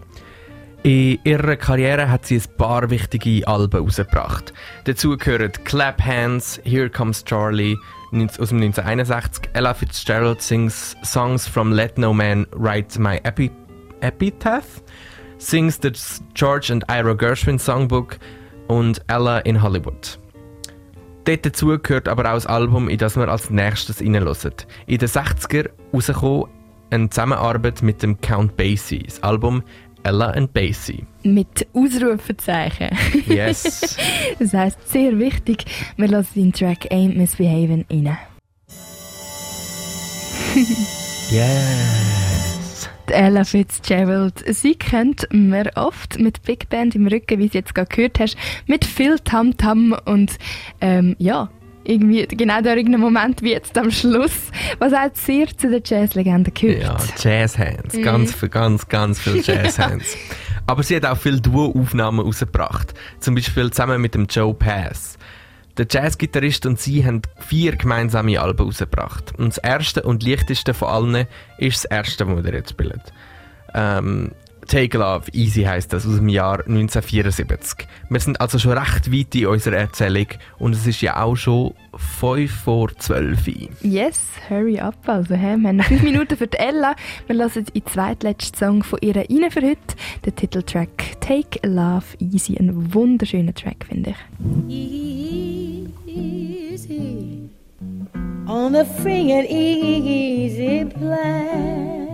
In 0.86 1.18
ihrer 1.24 1.56
Karriere 1.56 2.08
hat 2.08 2.26
sie 2.26 2.36
ein 2.36 2.56
paar 2.56 2.88
wichtige 2.90 3.44
Alben 3.48 3.72
herausgebracht. 3.72 4.52
Dazu 4.84 5.16
gehören 5.16 5.50
Clap 5.64 6.00
Hands, 6.00 6.60
Here 6.62 6.88
Comes 6.88 7.24
Charlie 7.24 7.76
aus 8.12 8.50
dem 8.50 8.62
1961, 8.62 9.50
Ella 9.52 9.74
Fitzgerald 9.74 10.40
sings 10.40 10.94
Songs 11.02 11.48
from 11.48 11.72
Let 11.72 11.98
No 11.98 12.12
Man 12.14 12.46
Write 12.52 13.00
My 13.00 13.16
Epi 13.24 13.50
Epitaph, 14.00 14.80
sings 15.38 15.80
the 15.82 15.90
George 16.34 16.72
and 16.72 16.88
Ira 16.88 17.14
Gershwin 17.14 17.58
Songbook 17.58 18.18
und 18.68 19.02
Ella 19.08 19.38
in 19.38 19.60
Hollywood. 19.60 20.20
Dort 21.24 21.44
dazu 21.44 21.76
gehört 21.80 22.06
aber 22.06 22.30
auch 22.30 22.34
das 22.34 22.46
Album, 22.46 22.88
in 22.88 22.98
das 22.98 23.16
wir 23.16 23.26
als 23.26 23.50
nächstes 23.50 24.00
reinhören. 24.00 24.52
In 24.86 24.98
den 24.98 25.08
60er 25.08 25.68
rausgekommen 25.92 26.46
eine 26.90 27.10
Zusammenarbeit 27.10 27.82
mit 27.82 28.02
dem 28.02 28.20
Count 28.20 28.56
Basie. 28.56 29.02
Das 29.02 29.22
Album 29.22 29.62
Ella 30.06 30.30
and 30.30 30.52
Basie. 30.52 31.04
Mit 31.24 31.66
Ausrufezeichen. 31.72 32.90
Yes. 33.26 33.96
das 34.38 34.54
heisst, 34.54 34.88
sehr 34.88 35.18
wichtig, 35.18 35.64
wir 35.96 36.06
lassen 36.06 36.40
den 36.40 36.52
Track 36.52 36.92
Ain't 36.92 37.16
Misbehavin' 37.16 37.84
rein. 37.90 38.16
yes. 41.30 42.88
Die 43.08 43.12
Ella 43.12 43.42
Fitzgerald, 43.42 44.44
sie 44.46 44.76
kennt 44.76 45.26
man 45.32 45.70
oft 45.74 46.20
mit 46.20 46.42
Big 46.44 46.68
Band 46.68 46.94
im 46.94 47.08
Rücken, 47.08 47.40
wie 47.40 47.48
du 47.48 47.58
jetzt 47.58 47.74
gerade 47.74 47.88
gehört 47.88 48.20
hast, 48.20 48.36
mit 48.66 48.84
viel 48.84 49.18
Tamtam 49.18 49.92
-Tam 49.92 50.08
und 50.08 50.38
ähm, 50.80 51.16
ja, 51.18 51.50
irgendwie 51.86 52.26
genau 52.26 52.60
der 52.60 52.76
irgendein 52.76 53.00
Moment 53.00 53.42
wie 53.42 53.52
jetzt 53.52 53.76
am 53.78 53.90
Schluss, 53.90 54.50
was 54.78 54.92
auch 54.92 55.10
sehr 55.14 55.46
zu 55.56 55.70
den 55.70 55.82
Jazzlegenden 55.84 56.52
gehört. 56.52 56.82
Ja, 56.82 56.96
Jazzhands, 57.18 57.94
mhm. 57.94 58.02
ganz, 58.02 58.40
ganz, 58.50 58.88
ganz 58.88 59.20
viele 59.20 59.40
Jazzhands. 59.42 60.16
Aber 60.66 60.82
sie 60.82 60.96
hat 60.96 61.06
auch 61.06 61.16
viele 61.16 61.40
Duo-Aufnahmen 61.40 62.20
rausgebracht, 62.20 62.94
zum 63.20 63.34
Beispiel 63.34 63.70
zusammen 63.70 64.00
mit 64.00 64.14
dem 64.14 64.26
Joe 64.26 64.52
Pass. 64.52 65.16
Der 65.78 65.86
Jazzgitarrist 65.88 66.66
und 66.66 66.80
sie 66.80 67.04
haben 67.04 67.22
vier 67.38 67.76
gemeinsame 67.76 68.40
Alben 68.40 68.66
rausgebracht. 68.66 69.34
Und 69.38 69.48
das 69.48 69.58
erste 69.58 70.02
und 70.02 70.22
leichteste 70.22 70.72
von 70.74 70.88
allen 70.88 71.26
ist 71.58 71.84
das 71.84 71.90
erste, 71.90 72.24
das 72.24 72.44
wir 72.44 72.52
jetzt 72.52 72.70
spielen. 72.70 73.02
Ähm, 73.74 74.32
Take 74.66 74.98
Love 74.98 75.30
Easy 75.32 75.62
heißt 75.62 75.92
das 75.92 76.06
aus 76.06 76.16
dem 76.16 76.28
Jahr 76.28 76.60
1974. 76.66 77.86
Wir 78.08 78.20
sind 78.20 78.40
also 78.40 78.58
schon 78.58 78.72
recht 78.72 79.12
weit 79.12 79.34
in 79.34 79.46
unserer 79.46 79.76
Erzählung 79.76 80.26
und 80.58 80.74
es 80.74 80.86
ist 80.86 81.00
ja 81.00 81.22
auch 81.22 81.36
schon 81.36 81.74
5 81.94 82.50
vor 82.50 82.90
12 82.96 83.46
Yes, 83.82 84.22
hurry 84.48 84.78
up 84.78 84.96
also. 85.06 85.34
He? 85.34 85.56
Wir 85.56 85.68
haben 85.68 85.82
5 85.82 86.02
Minuten 86.10 86.36
für 86.36 86.46
die 86.46 86.58
Ella. 86.58 86.94
Wir 87.26 87.36
lassen 87.36 87.64
den 87.64 87.86
zweitletzten 87.86 88.58
Song 88.58 88.82
von 88.82 88.98
ihr 89.02 89.16
rein 89.16 89.50
für 89.50 89.62
heute. 89.62 89.78
Der 90.24 90.34
Titeltrack 90.34 91.20
Take 91.20 91.66
Love 91.66 92.04
Easy. 92.18 92.56
Ein 92.58 92.92
wunderschöner 92.92 93.54
Track, 93.54 93.86
finde 93.88 94.10
ich. 94.10 94.16
Easy 94.68 95.88
on 98.48 98.76
a 98.76 98.84
free 98.84 99.32
and 99.32 99.48
easy 99.48 100.84
plan 100.84 102.05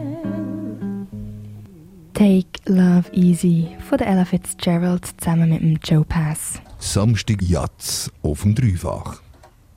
Take 2.14 2.60
Love 2.66 3.04
Easy 3.12 3.68
von 3.88 3.96
der 3.96 4.08
Ella 4.08 4.24
Fitzgerald 4.24 5.06
zusammen 5.18 5.48
mit 5.48 5.62
dem 5.62 5.78
Joe 5.82 6.04
Pass. 6.04 6.60
Samstag 6.78 7.40
Jatz 7.40 8.10
auf 8.22 8.42
dem 8.42 8.54
Dreifach. 8.54 9.20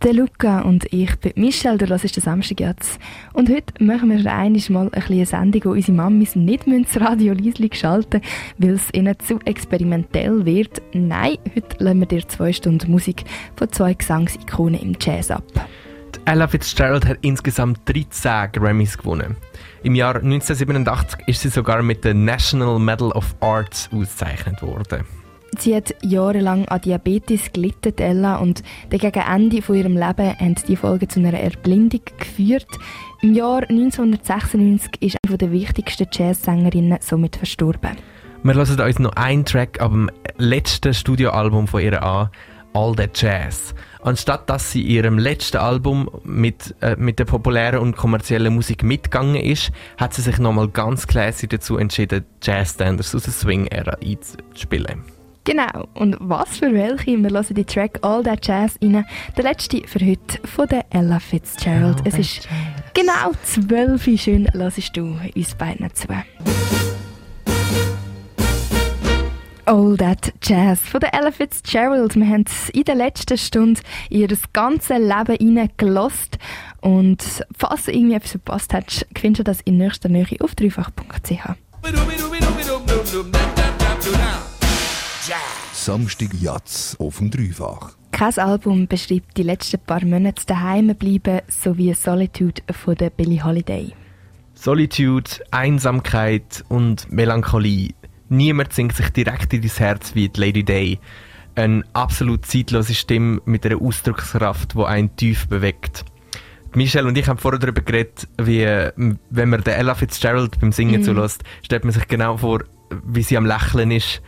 Der 0.03 0.13
Luca 0.13 0.61
und 0.61 0.91
ich 0.91 1.15
bin 1.15 1.31
Michelle, 1.35 1.77
du 1.77 1.87
hörst 1.87 2.15
den 2.15 2.21
Samstag 2.21 2.59
Jatz. 2.59 2.99
Und 3.33 3.49
heute 3.49 3.81
machen 3.83 4.09
wir 4.11 4.31
einiges 4.31 4.69
mal 4.69 4.89
ein 4.91 5.03
eine 5.03 5.25
Sendung, 5.25 5.61
wo 5.65 5.69
unsere 5.71 5.93
Mamis 5.93 6.35
nicht 6.35 6.65
das 6.67 6.99
Radio 6.99 7.33
leislich 7.33 7.75
schalten 7.79 8.21
weil 8.57 8.71
es 8.71 8.93
ihnen 8.93 9.17
zu 9.19 9.39
experimentell 9.45 10.45
wird. 10.45 10.81
Nein, 10.93 11.37
heute 11.55 11.83
lassen 11.83 11.99
wir 12.01 12.07
dir 12.07 12.27
zwei 12.27 12.51
Stunden 12.51 12.91
Musik 12.91 13.23
von 13.55 13.71
zwei 13.71 13.93
Gesangsikonen 13.93 14.81
im 14.81 14.97
Jazz 14.99 15.31
ab. 15.31 15.43
Ella 16.25 16.47
Fitzgerald 16.47 17.05
hat 17.05 17.19
insgesamt 17.21 17.79
13 17.85 18.51
Grammys 18.51 18.97
gewonnen. 18.97 19.37
Im 19.85 19.93
Jahr 19.93 20.15
1987 20.15 21.27
ist 21.27 21.41
sie 21.41 21.49
sogar 21.49 21.83
mit 21.83 22.03
dem 22.03 22.25
National 22.25 22.79
Medal 22.79 23.11
of 23.11 23.35
Arts 23.39 23.87
ausgezeichnet 23.93 24.63
worden. 24.63 25.05
Sie 25.59 25.75
hat 25.75 25.93
jahrelang 26.01 26.67
an 26.69 26.81
Diabetes 26.81 27.53
gelitten, 27.53 27.93
Ella, 27.99 28.37
und 28.37 28.63
gegen 28.89 29.13
Ende 29.13 29.61
von 29.61 29.75
ihrem 29.75 29.93
Leben 29.93 30.39
haben 30.39 30.55
die 30.67 30.75
Folgen 30.75 31.07
zu 31.07 31.19
einer 31.19 31.39
Erblindung 31.39 32.01
geführt. 32.17 32.65
Im 33.21 33.35
Jahr 33.35 33.61
1996 33.69 35.03
ist 35.03 35.17
eine 35.23 35.37
der 35.37 35.51
wichtigsten 35.51 36.07
Jazzsängerinnen 36.11 36.97
somit 37.01 37.35
verstorben. 37.35 37.91
Wir 38.41 38.55
hören 38.55 38.79
uns 38.79 38.99
noch 38.99 39.13
einen 39.13 39.45
Track 39.45 39.79
ab 39.81 39.91
dem 39.91 40.09
letzten 40.39 40.95
Studioalbum 40.95 41.67
von 41.67 41.81
ihr 41.81 42.01
an, 42.01 42.31
All 42.75 42.93
That 42.95 43.19
Jazz. 43.19 43.73
Anstatt 44.01 44.49
dass 44.49 44.71
sie 44.71 44.81
ihrem 44.81 45.17
letzten 45.17 45.57
Album 45.57 46.09
mit, 46.23 46.75
äh, 46.81 46.95
mit 46.97 47.17
der 47.17 47.25
populären 47.25 47.79
und 47.79 47.95
kommerziellen 47.95 48.53
Musik 48.53 48.83
mitgegangen 48.83 49.35
ist, 49.35 49.71
hat 49.97 50.13
sie 50.13 50.21
sich 50.21 50.37
nochmal 50.37 50.67
ganz 50.67 51.07
classy 51.07 51.47
dazu 51.47 51.77
entschieden, 51.77 52.25
Jazz-Standards 52.43 53.15
aus 53.15 53.23
der 53.23 53.33
Swing-Ära 53.33 53.97
einzuspielen. 54.03 55.03
Genau, 55.45 55.87
und 55.93 56.17
was 56.19 56.57
für 56.57 56.73
welche? 56.73 57.17
Wir 57.17 57.29
hören 57.29 57.45
die 57.51 57.65
Track 57.65 57.99
All 58.01 58.23
That 58.23 58.45
Jazz 58.45 58.77
rein. 58.83 59.05
Der 59.37 59.43
letzte 59.43 59.87
für 59.87 59.99
heute 60.05 60.39
von 60.45 60.67
der 60.67 60.85
Ella 60.89 61.19
Fitzgerald. 61.19 62.01
All 62.01 62.07
es 62.07 62.17
ist 62.17 62.35
jazz. 62.37 62.47
genau 62.93 63.31
zwölf. 63.43 64.03
Schön 64.19 64.49
hörst 64.53 64.97
du 64.97 65.17
uns 65.35 65.55
beiden 65.55 65.93
zu. 65.93 66.07
All 69.65 69.97
That 69.97 70.33
Jazz 70.41 70.79
von 70.79 70.99
der 70.99 71.13
Ella 71.13 71.31
Fitzgerald. 71.31 72.15
Wir 72.15 72.27
haben 72.27 72.45
in 72.73 72.83
der 72.83 72.95
letzten 72.95 73.37
Stunde 73.37 73.81
ihr 74.09 74.27
ganzes 74.53 74.97
Leben 74.97 75.57
reingelost. 75.57 76.37
Und 76.81 77.23
falls 77.57 77.85
du 77.85 77.91
irgendwie 77.91 78.15
etwas 78.15 78.31
verpasst 78.31 78.73
hast, 78.73 79.07
findest 79.17 79.39
du 79.39 79.43
das 79.43 79.61
in 79.61 79.77
nächster 79.77 80.09
Nähe 80.09 80.27
auf 80.39 80.55
dreifach.ch. 80.55 81.49
Samstag 85.73 86.29
Jatz 86.39 86.95
auf 86.99 87.17
dem 87.17 87.31
Dreifach. 87.31 87.91
Kein 88.11 88.37
Album 88.37 88.87
beschreibt 88.87 89.35
die 89.37 89.43
letzten 89.43 89.79
paar 89.79 90.05
Monate 90.05 90.45
daheim 90.45 90.95
bleiben 90.95 91.41
sowie 91.47 91.93
Solitude 91.93 92.61
von 92.71 92.95
der 92.95 93.09
Billie 93.09 93.43
Holiday. 93.43 93.93
Solitude, 94.53 95.29
Einsamkeit 95.51 96.63
und 96.69 97.11
Melancholie 97.11 97.93
Niemand 98.29 98.73
singt 98.73 98.95
sich 98.95 99.09
direkt 99.09 99.53
in 99.53 99.61
dein 99.61 99.71
Herz 99.71 100.15
wie 100.15 100.29
die 100.29 100.39
Lady 100.39 100.63
Day. 100.63 100.99
Eine 101.55 101.83
absolut 101.93 102.45
zeitlose 102.45 102.93
Stimme 102.93 103.41
mit 103.45 103.65
einer 103.65 103.81
Ausdruckskraft, 103.81 104.73
die 104.73 104.83
einen 104.83 105.15
tief 105.15 105.47
bewegt. 105.47 106.03
Michelle 106.75 107.07
und 107.07 107.17
ich 107.17 107.27
haben 107.27 107.37
vorher 107.37 107.59
darüber 107.59 107.81
geredet, 107.81 108.27
wie, 108.37 108.65
wenn 108.65 109.49
man 109.49 109.63
Ella 109.63 109.95
Fitzgerald 109.95 110.59
beim 110.59 110.73
Singen 110.73 111.01
mm. 111.01 111.03
zulässt, 111.05 111.43
stellt 111.63 111.85
man 111.85 111.93
sich 111.93 112.07
genau 112.07 112.37
vor, 112.37 112.63
wie 113.05 113.21
sie 113.21 113.37
am 113.37 113.45
Lächeln 113.45 113.91
ist. 113.91 114.21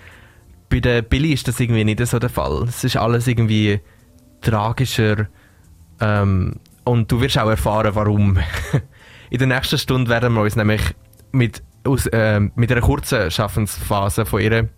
Bei 0.69 0.79
der 0.79 1.01
Billy 1.01 1.33
ist 1.33 1.47
das 1.47 1.59
irgendwie 1.59 1.83
nicht 1.83 2.05
so 2.05 2.19
der 2.19 2.29
Fall. 2.29 2.63
Es 2.67 2.83
ist 2.83 2.95
alles 2.95 3.27
irgendwie 3.27 3.81
tragischer 4.41 5.27
ähm, 5.99 6.55
und 6.83 7.11
du 7.11 7.19
wirst 7.21 7.37
auch 7.37 7.49
erfahren, 7.49 7.95
warum. 7.95 8.37
In 9.29 9.39
der 9.39 9.47
nächsten 9.47 9.77
Stunde 9.77 10.09
werden 10.09 10.33
wir 10.33 10.41
uns 10.41 10.55
nämlich 10.55 10.81
mit 11.33 11.61
aus, 11.87 12.05
äh, 12.07 12.39
mit 12.55 12.71
einer 12.71 12.81
kurzen 12.81 13.31
Schaffensphase 13.31 14.25
von 14.25 14.41
ihr. 14.41 14.69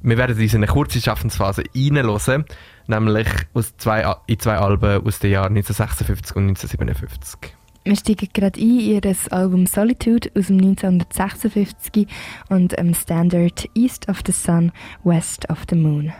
Wir 0.00 0.18
werden 0.18 0.38
uns 0.38 0.52
in 0.52 0.58
eine 0.58 0.72
kurze 0.72 1.00
Schaffensphase 1.00 1.64
reinhören, 1.74 2.44
nämlich 2.86 3.28
aus 3.54 3.76
zwei, 3.76 4.14
in 4.26 4.38
zwei 4.38 4.56
Alben 4.56 5.06
aus 5.06 5.18
den 5.18 5.32
Jahren 5.32 5.56
1956 5.56 6.36
und 6.36 6.48
1957. 6.48 7.56
Wir 7.84 7.94
steigen 7.94 8.28
gerade 8.32 8.60
ein 8.60 8.80
in 8.80 9.02
ihr 9.04 9.16
Album 9.30 9.66
Solitude 9.66 10.28
aus 10.36 10.48
dem 10.48 10.58
1956 10.58 12.08
und 12.48 12.72
im 12.72 12.94
Standard 12.94 13.68
East 13.74 14.08
of 14.08 14.22
the 14.26 14.32
Sun, 14.32 14.72
West 15.04 15.48
of 15.50 15.58
the 15.70 15.76
Moon. 15.76 16.12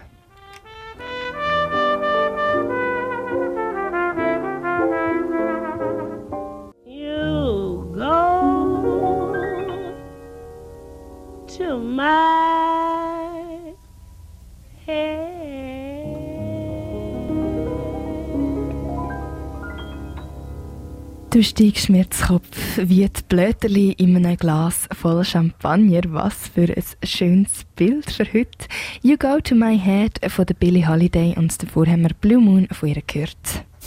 Du 21.36 21.42
steigst 21.42 21.90
mir 21.90 22.10
zu 22.10 22.28
Kopf 22.28 22.78
wie 22.78 23.06
die 23.06 23.22
Blöterli 23.28 23.92
in 23.98 24.16
einem 24.16 24.38
Glas 24.38 24.88
voll 24.92 25.22
Champagner. 25.22 26.00
Was 26.06 26.48
für 26.48 26.74
ein 26.74 26.82
schönes 27.06 27.66
Bild 27.76 28.10
für 28.10 28.24
heute. 28.24 28.66
You 29.02 29.18
Go 29.18 29.38
To 29.44 29.54
My 29.54 29.78
Head 29.78 30.18
von 30.32 30.46
der 30.46 30.54
Billie 30.54 30.88
Holiday 30.88 31.34
und 31.36 31.62
davor 31.62 31.86
haben 31.88 32.04
wir 32.04 32.14
Blue 32.22 32.40
Moon 32.40 32.66
von 32.72 32.88
ihr 32.88 33.02
gehört. 33.06 33.36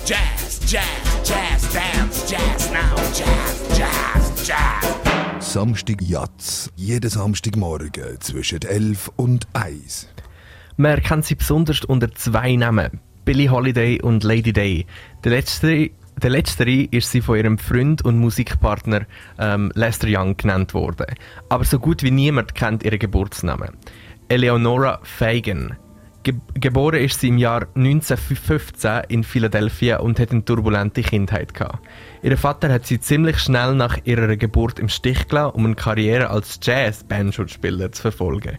Jazz, 0.05 0.59
Jazz, 0.67 0.83
Jazz, 1.25 1.73
Dance, 1.73 2.31
Jazz 2.31 2.71
now, 2.71 2.95
Jazz, 3.17 3.79
Jazz, 3.79 4.47
Jazz. 4.47 5.51
Samstag 5.51 6.03
Jazz. 6.03 6.71
Jeden 6.75 7.09
Samstagmorgen 7.09 8.21
zwischen 8.21 8.61
11 8.61 9.11
und 9.15 9.47
1. 9.53 10.07
Man 10.77 10.91
erkennt 10.91 11.25
sie 11.25 11.33
besonders 11.33 11.83
unter 11.83 12.13
zwei 12.13 12.55
Namen. 12.55 12.99
Billie 13.25 13.49
Holiday 13.49 13.99
und 14.01 14.23
Lady 14.23 14.53
Day. 14.53 14.85
Der 15.23 15.31
letzte 15.31 15.91
der 16.19 16.29
letztere 16.29 16.87
ist 16.91 17.11
sie 17.11 17.21
von 17.21 17.37
ihrem 17.37 17.57
Freund 17.57 18.03
und 18.03 18.19
Musikpartner 18.19 19.05
ähm, 19.37 19.71
Lester 19.75 20.07
Young 20.09 20.37
genannt 20.37 20.73
worden. 20.73 21.07
Aber 21.49 21.65
so 21.65 21.79
gut 21.79 22.03
wie 22.03 22.11
niemand 22.11 22.55
kennt 22.55 22.83
ihren 22.83 22.99
Geburtsnamen. 22.99 23.77
Eleonora 24.27 24.99
Fagan. 25.03 25.77
Ge 26.23 26.35
geboren 26.53 26.99
ist 26.99 27.21
sie 27.21 27.29
im 27.29 27.37
Jahr 27.37 27.67
1915 27.75 29.03
in 29.07 29.23
Philadelphia 29.23 29.99
und 29.99 30.19
hat 30.19 30.31
eine 30.31 30.43
turbulente 30.43 31.01
Kindheit 31.01 31.53
gehabt. 31.53 31.79
Ihr 32.21 32.37
Vater 32.37 32.71
hat 32.73 32.85
sie 32.85 32.99
ziemlich 32.99 33.39
schnell 33.39 33.73
nach 33.73 33.97
ihrer 34.03 34.35
Geburt 34.35 34.79
im 34.79 34.89
Stich 34.89 35.29
gelassen, 35.29 35.55
um 35.55 35.65
eine 35.65 35.75
Karriere 35.75 36.29
als 36.29 36.59
Jazz-Bandspieler 36.61 37.93
zu 37.93 38.01
verfolgen 38.01 38.57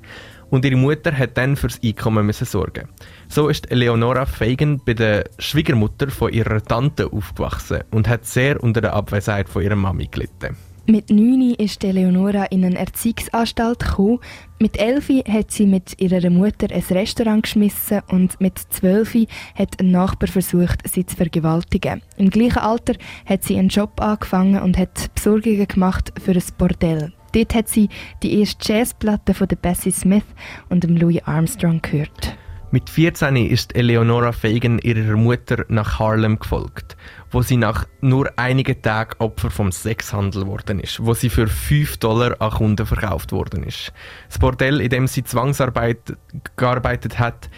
und 0.50 0.64
ihre 0.64 0.76
Mutter 0.76 1.16
hat 1.16 1.36
dann 1.36 1.56
fürs 1.56 1.80
Einkommen 1.82 2.26
müssen 2.26 2.46
sorgen. 2.46 2.88
So 3.28 3.48
ist 3.48 3.70
Eleonora 3.70 4.26
Fagan 4.26 4.80
bei 4.84 4.94
der 4.94 5.24
Schwiegermutter 5.38 6.10
von 6.10 6.32
ihrer 6.32 6.62
Tante 6.62 7.12
aufgewachsen 7.12 7.84
und 7.90 8.08
hat 8.08 8.26
sehr 8.26 8.62
unter 8.62 8.80
der 8.80 8.92
Abwesenheit 8.92 9.48
von 9.48 9.62
ihrer 9.62 9.76
Mami 9.76 10.08
gelitten. 10.10 10.56
Mit 10.86 11.08
9 11.08 11.54
ist 11.56 11.84
Eleonora 11.84 12.46
in 12.46 12.64
eine 12.64 12.76
Erziehungsanstalt 12.76 13.78
gekommen. 13.78 14.18
Mit 14.58 14.76
11 14.76 15.24
hat 15.28 15.52
sie 15.52 15.66
mit 15.66 16.00
ihrer 16.00 16.30
Mutter 16.30 16.66
ein 16.68 16.82
Restaurant 16.90 17.44
geschmissen 17.44 18.00
und 18.08 18.40
mit 18.40 18.58
12 18.58 19.26
hat 19.54 19.78
ein 19.78 19.92
Nachbar 19.92 20.28
versucht, 20.28 20.88
sie 20.88 21.06
zu 21.06 21.14
vergewaltigen. 21.14 22.02
Im 22.16 22.30
gleichen 22.30 22.58
Alter 22.58 22.94
hat 23.24 23.44
sie 23.44 23.56
einen 23.56 23.68
Job 23.68 24.00
angefangen 24.00 24.60
und 24.60 24.76
hat 24.76 25.14
Besorgungen 25.14 25.68
gemacht 25.68 26.12
für 26.20 26.32
ein 26.32 26.42
Bordell. 26.58 27.12
Dort 27.32 27.54
hat 27.54 27.68
sie 27.68 27.88
die 28.22 28.38
erste 28.40 28.72
Jazzplatte 28.72 29.34
von 29.34 29.48
Bessie 29.60 29.92
Smith 29.92 30.24
und 30.68 30.84
Louis 30.84 31.22
Armstrong 31.24 31.80
gehört. 31.82 32.36
Mit 32.72 32.88
14 32.88 33.34
ist 33.34 33.74
Eleonora 33.74 34.30
Fagan 34.30 34.78
ihrer 34.78 35.16
Mutter 35.16 35.64
nach 35.68 35.98
Harlem 35.98 36.38
gefolgt, 36.38 36.96
wo 37.32 37.42
sie 37.42 37.56
nach 37.56 37.84
nur 38.00 38.30
einigen 38.38 38.80
Tagen 38.80 39.16
Opfer 39.18 39.50
vom 39.50 39.72
Sexhandel 39.72 40.44
geworden 40.44 40.78
ist, 40.78 41.04
wo 41.04 41.12
sie 41.12 41.30
für 41.30 41.48
5 41.48 41.96
Dollar 41.96 42.40
an 42.40 42.50
Kunden 42.50 42.86
verkauft 42.86 43.32
worden 43.32 43.64
ist. 43.64 43.92
Das 44.28 44.38
Bordell, 44.38 44.80
in 44.80 44.88
dem 44.88 45.08
sie 45.08 45.24
Zwangsarbeit 45.24 46.16
gearbeitet 46.56 47.18
hat, 47.18 47.50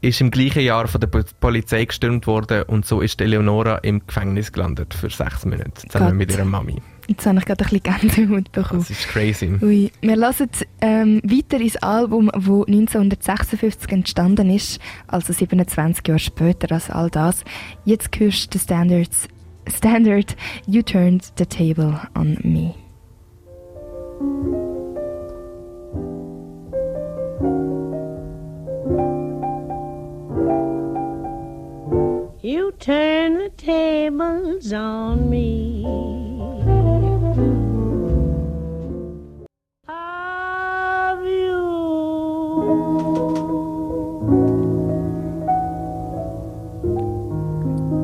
ist 0.00 0.20
im 0.20 0.30
gleichen 0.30 0.62
Jahr 0.62 0.86
von 0.86 1.00
der 1.00 1.08
Polizei 1.08 1.84
gestürmt 1.84 2.28
worden 2.28 2.62
und 2.62 2.86
so 2.86 3.00
ist 3.00 3.20
Eleonora 3.20 3.78
im 3.78 4.06
Gefängnis 4.06 4.52
gelandet 4.52 4.94
für 4.94 5.10
sechs 5.10 5.44
Monate 5.44 5.88
zusammen 5.88 6.10
Gott. 6.10 6.18
mit 6.18 6.30
ihrer 6.30 6.44
Mami. 6.44 6.80
Jetzt 7.08 7.26
habe 7.26 7.38
ich 7.38 7.44
gerade 7.44 7.64
ein 7.64 7.70
bisschen 7.70 7.82
Gänsehaut 7.82 8.52
bekommen. 8.52 8.80
Das 8.80 8.90
ist 8.90 9.08
crazy. 9.08 9.52
Ui. 9.60 9.90
Wir 10.00 10.16
hören 10.16 10.48
ähm, 10.80 11.20
weiter 11.24 11.60
ins 11.60 11.76
Album, 11.76 12.30
das 12.32 12.44
1956 12.44 13.90
entstanden 13.90 14.50
ist, 14.50 14.80
also 15.08 15.32
27 15.32 16.06
Jahre 16.06 16.18
später 16.18 16.72
als 16.72 16.90
all 16.90 17.10
das. 17.10 17.44
Jetzt 17.84 18.10
hörst 18.18 18.54
du 18.54 18.58
Standards, 18.58 19.28
Standard 19.68 20.36
You 20.66 20.82
Turned 20.82 21.32
the 21.36 21.46
Table 21.46 22.00
on 22.14 22.38
Me. 22.42 22.74
You 32.44 32.72
turn 32.80 33.38
the 33.38 33.50
tables 33.56 34.72
on 34.72 35.30
me. 35.30 35.71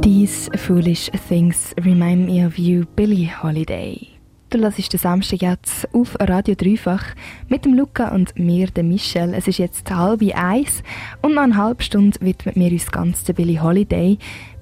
These 0.09 0.49
foolish 0.57 1.11
things 1.29 1.75
remind 1.85 2.25
me 2.25 2.43
of 2.43 2.57
you, 2.59 2.87
Billie 2.97 3.31
Holiday. 3.43 4.09
Du 4.49 4.59
hörst 4.59 4.91
den 4.91 4.99
Samstag 4.99 5.43
jetzt 5.43 5.87
auf 5.93 6.17
Radio 6.19 6.55
Dreifach 6.55 7.15
mit 7.49 7.67
dem 7.67 7.75
Luca 7.75 8.09
und 8.15 8.39
mir, 8.39 8.69
der 8.69 8.85
Michelle. 8.85 9.37
Es 9.37 9.47
ist 9.47 9.59
jetzt 9.59 9.91
halb 9.91 10.23
eins 10.35 10.83
und 11.21 11.35
nach 11.35 11.43
einer 11.43 11.59
halben 11.59 11.83
Stunde 11.83 12.19
widmen 12.23 12.55
wir 12.55 12.73
uns 12.73 12.91
ganz 12.91 13.25
der 13.25 13.35
Billie 13.35 13.63
Holiday. 13.63 14.17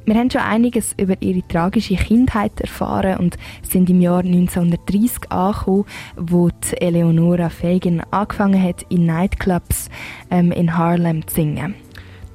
Wir 0.05 0.17
haben 0.17 0.33
schon 0.33 0.41
einiges 0.41 0.97
über 0.99 1.15
ihre 1.21 1.47
tragische 1.47 1.95
Kindheit 1.95 2.61
erfahren 2.61 3.19
und 3.19 3.37
sind 3.63 3.89
im 3.89 4.01
Jahr 4.01 4.25
1930 4.25 5.31
angekommen, 5.31 5.85
wo 6.17 6.49
die 6.49 6.81
Eleonora 6.81 7.51
Fagan 7.51 8.03
angefangen 8.11 8.61
hat, 8.61 8.85
in 8.89 9.07
Nightclubs 9.07 9.91
ähm, 10.29 10.51
in 10.51 10.77
Harlem 10.77 11.25
zu 11.29 11.37
singen. 11.37 11.77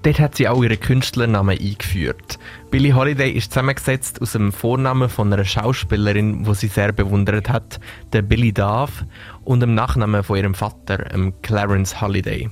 Dort 0.04 0.20
hat 0.20 0.36
sie 0.36 0.48
auch 0.48 0.64
ihren 0.64 0.80
Künstlernamen 0.80 1.60
eingeführt. 1.60 2.40
Billie 2.72 2.96
Holiday 2.96 3.30
ist 3.30 3.52
zusammengesetzt 3.52 4.20
aus 4.20 4.32
dem 4.32 4.52
Vornamen 4.52 5.10
von 5.10 5.32
einer 5.32 5.46
Schauspielerin, 5.46 6.44
die 6.44 6.56
sie 6.56 6.68
sehr 6.68 6.92
bewundert 6.92 7.50
hat, 7.50 7.80
der 8.12 8.24
Billie 8.24 8.52
Dove, 8.52 9.06
und 9.44 9.60
dem 9.60 9.76
Nachnamen 9.76 10.24
von 10.24 10.38
ihrem 10.38 10.56
Vater, 10.56 11.06
Clarence 11.44 12.02
Holiday. 12.02 12.50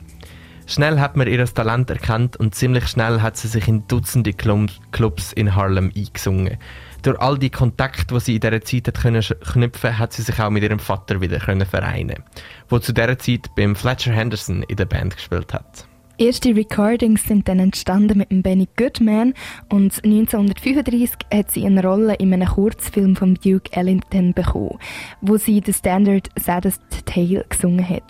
Schnell 0.68 1.00
hat 1.00 1.18
man 1.18 1.28
ihr 1.28 1.44
Talent 1.44 1.90
erkannt 1.90 2.38
und 2.38 2.54
ziemlich 2.54 2.88
schnell 2.88 3.24
hat 3.24 3.38
sie 3.38 3.48
sich 3.48 3.68
in 3.68 3.88
Dutzende 3.88 4.34
Clubs 4.34 5.34
in 5.34 5.56
Harlem 5.56 5.92
eingesungen. 5.96 6.60
Durch 7.02 7.20
all 7.20 7.40
die 7.40 7.50
Kontakte, 7.50 8.14
die 8.14 8.20
sie 8.20 8.36
in 8.36 8.42
dieser 8.42 8.62
Zeit 8.62 8.88
hat 8.88 9.02
können 9.02 9.24
knüpfen 9.24 9.98
hat 9.98 10.14
sie 10.14 10.22
sich 10.22 10.40
auch 10.40 10.52
mit 10.52 10.62
ihrem 10.62 10.78
Vater 10.78 11.20
wieder 11.22 11.40
können 11.40 11.66
vereinen, 11.66 12.24
der 12.70 12.82
zu 12.82 12.94
dieser 12.94 13.18
Zeit 13.18 13.56
beim 13.56 13.76
Fletcher 13.76 14.14
Henderson 14.14 14.62
in 14.62 14.76
der 14.76 14.86
Band 14.86 15.16
gespielt 15.16 15.52
hat. 15.52 15.89
Erste 16.20 16.54
Recordings 16.54 17.24
sind 17.24 17.48
dann 17.48 17.60
entstanden 17.60 18.18
mit 18.18 18.30
dem 18.30 18.42
Benny 18.42 18.68
Goodman 18.76 19.34
und 19.70 20.04
1935 20.04 21.12
hat 21.34 21.50
sie 21.50 21.66
eine 21.66 21.82
Rolle 21.82 22.16
in 22.16 22.34
einem 22.34 22.46
Kurzfilm 22.46 23.16
von 23.16 23.36
Duke 23.36 23.72
Ellington 23.72 24.34
bekommen, 24.34 24.78
wo 25.22 25.38
sie 25.38 25.62
den 25.62 25.74
Standard 25.74 26.28
Saddest 26.38 26.82
Tale 27.06 27.46
gesungen 27.48 27.88
hat. 27.88 28.04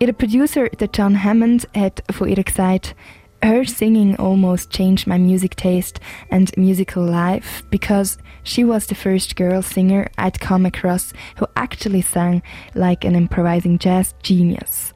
Ihr 0.00 0.12
Producer, 0.12 0.64
der 0.68 0.88
John 0.92 1.22
Hammond, 1.22 1.68
hat 1.76 2.02
von 2.10 2.28
ihr 2.28 2.42
gesagt, 2.42 2.96
Her 3.40 3.64
singing 3.64 4.16
almost 4.16 4.72
changed 4.72 5.06
my 5.06 5.16
music 5.16 5.56
taste 5.56 6.00
and 6.30 6.50
musical 6.56 7.04
life 7.04 7.62
because 7.70 8.18
she 8.42 8.66
was 8.66 8.88
the 8.88 8.96
first 8.96 9.36
girl 9.36 9.62
singer 9.62 10.10
I'd 10.18 10.40
come 10.40 10.66
across 10.66 11.12
who 11.38 11.46
actually 11.54 12.02
sang 12.02 12.42
like 12.74 13.04
an 13.04 13.14
improvising 13.14 13.78
jazz 13.78 14.12
genius. 14.24 14.92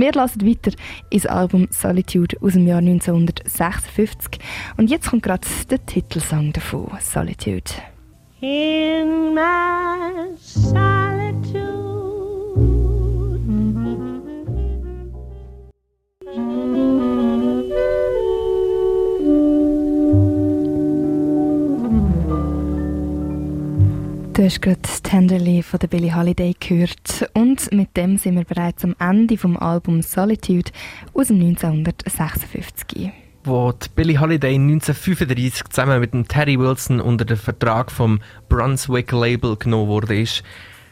Wir 0.00 0.12
lassen 0.12 0.46
weiter 0.46 0.72
ins 1.10 1.26
Album 1.26 1.68
Solitude 1.68 2.34
aus 2.40 2.54
dem 2.54 2.66
Jahr 2.66 2.78
1956 2.78 4.40
und 4.78 4.88
jetzt 4.88 5.10
kommt 5.10 5.22
gerade 5.22 5.46
der 5.70 5.84
Titelsong 5.84 6.54
davon, 6.54 6.88
Solitude. 7.00 7.70
In 8.40 9.34
my 9.34 10.34
solitude 10.38 11.79
Du 24.40 24.46
hast 24.46 24.62
gerade 24.62 24.80
Tenderly 25.02 25.62
von 25.62 25.78
der 25.80 25.88
Billie 25.88 26.14
Holiday 26.16 26.56
gehört 26.58 27.30
und 27.34 27.70
mit 27.72 27.94
dem 27.94 28.16
sind 28.16 28.36
wir 28.36 28.44
bereits 28.44 28.82
am 28.84 28.96
Ende 28.98 29.36
vom 29.36 29.58
Album 29.58 30.00
Solitude 30.00 30.70
aus 31.12 31.26
dem 31.26 31.42
1956. 31.42 33.12
Wo 33.44 33.72
die 33.72 33.88
Billie 33.94 34.18
Holiday 34.18 34.54
1935 34.54 35.68
zusammen 35.68 36.00
mit 36.00 36.14
dem 36.14 36.26
Terry 36.26 36.58
Wilson 36.58 37.02
unter 37.02 37.26
den 37.26 37.36
Vertrag 37.36 37.92
vom 37.92 38.20
Brunswick 38.48 39.12
Label 39.12 39.56
genommen 39.56 39.88
wurde, 39.88 40.24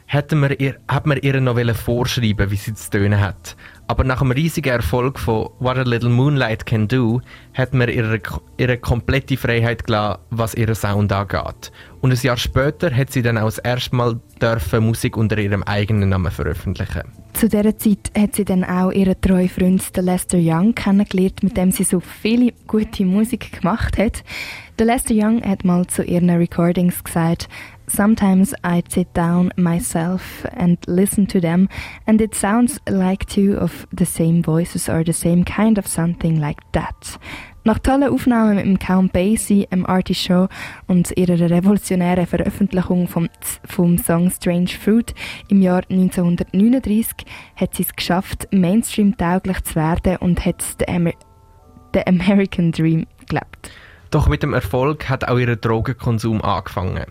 hat 0.08 0.32
man 0.32 0.52
ihr, 0.58 0.76
hat 0.86 1.06
man 1.06 1.16
ihr 1.16 1.40
noch 1.40 1.74
vorschreiben, 1.74 2.50
wie 2.50 2.56
sie 2.56 2.74
zu 2.74 2.90
tönen 2.90 3.18
hat. 3.18 3.56
Aber 3.88 4.04
nach 4.04 4.18
dem 4.18 4.30
riesigen 4.30 4.68
Erfolg 4.68 5.18
von 5.18 5.48
What 5.60 5.78
a 5.78 5.82
Little 5.82 6.10
Moonlight 6.10 6.66
Can 6.66 6.88
Do 6.88 7.22
hat 7.54 7.72
man 7.72 7.88
ihre, 7.88 8.20
ihre 8.58 8.76
komplette 8.76 9.38
Freiheit 9.38 9.86
gelassen, 9.86 10.20
was 10.28 10.54
ihren 10.54 10.74
Sound 10.74 11.10
angeht. 11.10 11.72
Und 12.02 12.12
ein 12.12 12.18
Jahr 12.20 12.36
später 12.36 12.94
hat 12.94 13.10
sie 13.10 13.22
dann 13.22 13.38
auch 13.38 13.46
das 13.46 13.58
erste 13.58 13.96
Mal 13.96 14.20
dürfen 14.42 14.84
Musik 14.84 15.16
unter 15.16 15.38
ihrem 15.38 15.62
eigenen 15.62 16.10
Namen 16.10 16.30
veröffentlichen. 16.30 17.04
Zu 17.32 17.48
dieser 17.48 17.78
Zeit 17.78 18.12
hat 18.16 18.36
sie 18.36 18.44
dann 18.44 18.62
auch 18.62 18.90
ihren 18.92 19.18
treuen 19.22 19.48
Freund 19.48 19.82
Lester 19.96 20.38
Young 20.38 20.74
kennengelernt, 20.74 21.42
mit 21.42 21.56
dem 21.56 21.72
sie 21.72 21.84
so 21.84 22.00
viele 22.00 22.52
gute 22.66 23.06
Musik 23.06 23.60
gemacht 23.60 23.96
hat. 23.96 24.22
Lester 24.78 25.14
Young 25.14 25.42
hat 25.42 25.64
mal 25.64 25.86
zu 25.86 26.04
ihren 26.04 26.30
Recordings 26.30 27.02
gesagt, 27.02 27.48
Sometimes 27.88 28.54
I 28.62 28.82
sit 28.88 29.12
down 29.14 29.50
myself 29.56 30.44
and 30.52 30.78
listen 30.86 31.26
to 31.28 31.40
them, 31.40 31.68
and 32.06 32.20
it 32.20 32.34
sounds 32.34 32.78
like 32.88 33.26
two 33.26 33.56
of 33.58 33.86
the 33.92 34.04
same 34.04 34.42
voices 34.42 34.88
or 34.88 35.02
the 35.02 35.12
same 35.12 35.42
kind 35.44 35.78
of 35.78 35.86
something 35.86 36.38
like 36.38 36.60
that. 36.72 37.18
Nach 37.64 37.78
tollen 37.78 38.10
Aufnahmen 38.10 38.56
mit 38.56 38.64
dem 38.64 38.78
Count 38.78 39.12
Basie, 39.12 39.66
dem 39.70 39.84
Artie 39.86 40.14
Shaw 40.14 40.48
und 40.86 41.12
ihrer 41.16 41.50
revolutionären 41.50 42.26
Veröffentlichung 42.26 43.08
vom, 43.08 43.28
vom 43.64 43.98
Song 43.98 44.30
Strange 44.30 44.68
Fruit 44.68 45.14
im 45.48 45.60
Jahr 45.60 45.82
1939 45.90 47.26
hat 47.56 47.74
sie 47.74 47.82
es 47.82 47.94
geschafft, 47.94 48.48
Mainstream-tauglich 48.52 49.62
zu 49.64 49.74
werden 49.74 50.16
und 50.16 50.44
hat 50.44 50.80
den, 50.80 50.94
Amer 50.94 51.12
den 51.94 52.06
American 52.06 52.70
Dream 52.72 53.06
gelebt. 53.28 53.70
Doch 54.10 54.28
mit 54.28 54.42
dem 54.42 54.54
Erfolg 54.54 55.08
hat 55.08 55.28
auch 55.28 55.38
ihr 55.38 55.54
Drogenkonsum 55.56 56.40
angefangen. 56.42 57.06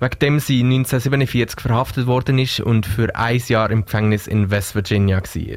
Wegen 0.00 0.18
dem 0.20 0.40
sie 0.40 0.60
1947 0.60 1.60
verhaftet 1.60 2.06
worden 2.06 2.38
ist 2.38 2.60
und 2.60 2.86
für 2.86 3.14
ein 3.14 3.42
Jahr 3.46 3.70
im 3.70 3.84
Gefängnis 3.84 4.26
in 4.26 4.50
West 4.50 4.74
Virginia 4.74 5.18
war. 5.18 5.56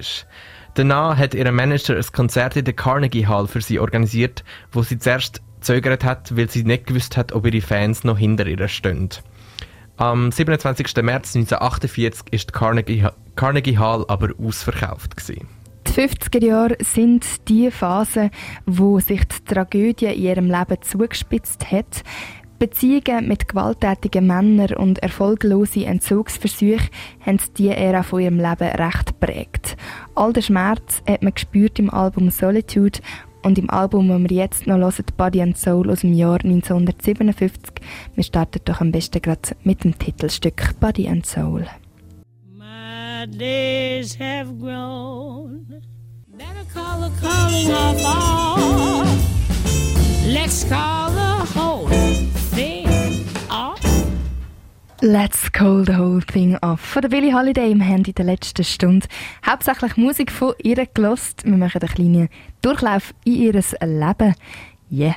Danach 0.73 1.17
hat 1.17 1.33
ihr 1.33 1.51
Manager 1.51 1.95
ein 1.95 2.05
Konzert 2.11 2.57
in 2.57 2.65
der 2.65 2.73
Carnegie 2.73 3.25
Hall 3.25 3.47
für 3.47 3.61
sie 3.61 3.79
organisiert, 3.79 4.43
wo 4.71 4.83
sie 4.83 4.99
zuerst 4.99 5.41
zögert 5.61 6.03
hat, 6.03 6.35
weil 6.35 6.49
sie 6.49 6.63
nicht 6.63 6.87
gewusst 6.87 7.15
hat, 7.15 7.31
ob 7.31 7.45
ihre 7.45 7.61
Fans 7.61 8.03
noch 8.03 8.17
hinter 8.17 8.45
ihr 8.45 8.67
stehen. 8.67 9.09
Am 9.97 10.31
27. 10.31 10.87
März 11.03 11.35
1948 11.35 12.25
ist 12.31 12.49
die 12.49 12.51
Carnegie, 12.51 13.07
Carnegie 13.35 13.77
Hall 13.77 14.03
aber 14.07 14.31
ausverkauft. 14.37 15.15
Gewesen. 15.15 15.47
Die 15.87 15.91
50er 15.91 16.43
Jahre 16.43 16.77
sind 16.79 17.47
die 17.47 17.69
Phase, 17.69 18.31
wo 18.65 18.99
sich 18.99 19.23
die 19.25 19.45
Tragödie 19.45 20.07
in 20.07 20.21
ihrem 20.21 20.45
Leben 20.47 20.81
zugespitzt 20.81 21.71
hat. 21.71 22.03
Beziehungen 22.63 23.27
mit 23.27 23.49
gewalttätigen 23.49 24.25
Männern 24.25 24.75
und 24.75 24.99
erfolglose 24.99 25.85
Entzugsversuche 25.85 26.87
haben 27.19 27.37
die 27.57 27.67
Ära 27.67 28.03
von 28.03 28.21
ihrem 28.21 28.37
Leben 28.37 28.69
recht 28.69 29.19
prägt. 29.19 29.75
All 30.15 30.31
den 30.31 30.43
Schmerz 30.43 31.03
hat 31.05 31.23
man 31.23 31.33
gespürt 31.33 31.77
im 31.77 31.93
Album 31.93 32.29
Solitude 32.29 33.01
und 33.41 33.57
im 33.57 33.69
Album, 33.69 34.07
das 34.07 34.21
wir 34.21 34.37
jetzt 34.37 34.65
noch 34.65 34.77
hören, 34.77 35.05
Body 35.17 35.41
and 35.41 35.57
Soul 35.57 35.91
aus 35.91 35.99
dem 35.99 36.13
Jahr 36.13 36.39
1957. 36.41 37.59
Wir 38.15 38.23
starten 38.23 38.61
doch 38.63 38.79
am 38.79 38.93
besten 38.93 39.21
gerade 39.21 39.57
mit 39.65 39.83
dem 39.83 39.99
Titelstück 39.99 40.79
Body 40.79 41.09
and 41.09 41.25
Soul. 41.25 41.67
My 42.49 43.27
days 43.27 44.17
have 44.17 44.57
grown. 44.57 45.65
Better 46.29 46.63
call 46.73 47.01
the 47.01 47.11
calling 47.19 47.71
off 47.73 48.05
all. 48.05 49.05
Let's 50.31 50.63
call 50.63 51.11
the 51.11 51.59
whole. 51.59 52.42
Let's 55.05 55.51
call 55.51 55.83
the 55.83 55.97
whole 55.97 56.21
thing 56.21 56.55
off. 56.61 56.79
Von 56.79 57.01
der 57.01 57.09
Billie 57.09 57.33
Holiday 57.33 57.69
im 57.69 57.81
Handy 57.81 58.11
in 58.11 58.15
der 58.15 58.23
letzten 58.23 58.63
Stunde. 58.63 59.05
Hauptsächlich 59.45 59.97
Musik 59.97 60.31
von 60.31 60.53
ihr 60.63 60.85
gelost. 60.93 61.43
Wir 61.43 61.57
machen 61.57 61.81
einen 61.81 61.93
kleinen 61.93 62.29
Durchlauf 62.61 63.13
in 63.25 63.33
ihr 63.33 63.51
Leben. 63.51 64.33
Yeah. 64.89 65.15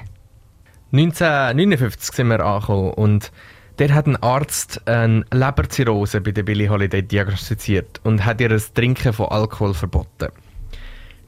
1959 0.92 2.16
sind 2.16 2.26
wir 2.26 2.44
angekommen 2.44 2.94
und 2.94 3.30
der 3.78 3.94
hat 3.94 4.08
ein 4.08 4.16
Arzt 4.16 4.88
eine 4.88 5.24
Leberzirrhose 5.32 6.20
bei 6.20 6.32
der 6.32 6.42
Billie 6.42 6.68
Holiday 6.68 7.04
diagnostiziert 7.04 8.00
und 8.02 8.24
hat 8.24 8.40
ihr 8.40 8.48
das 8.48 8.72
Trinken 8.72 9.12
von 9.12 9.26
Alkohol 9.26 9.72
verboten. 9.72 10.32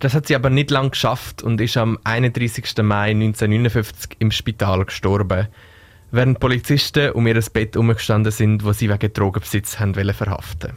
Das 0.01 0.14
hat 0.14 0.27
sie 0.27 0.35
aber 0.35 0.51
nicht 0.51 0.73
lange 0.73 0.90
geschafft 0.90 1.44
und 1.44 1.61
ist 1.61 1.77
am 1.77 1.97
31. 2.03 2.64
Mai 2.83 3.11
1959 3.11 4.16
im 4.18 4.33
Spital 4.33 4.85
gestorben, 4.85 5.47
während 6.11 6.40
Polizisten 6.40 7.12
um 7.12 7.27
ihr 7.27 7.40
Bett 7.53 7.77
umgestanden 7.77 8.33
sind, 8.33 8.64
wo 8.64 8.73
sie 8.73 8.88
wegen 8.88 9.12
Drogenbesitz 9.12 9.79
haben 9.79 9.94
verhaften 10.12 10.73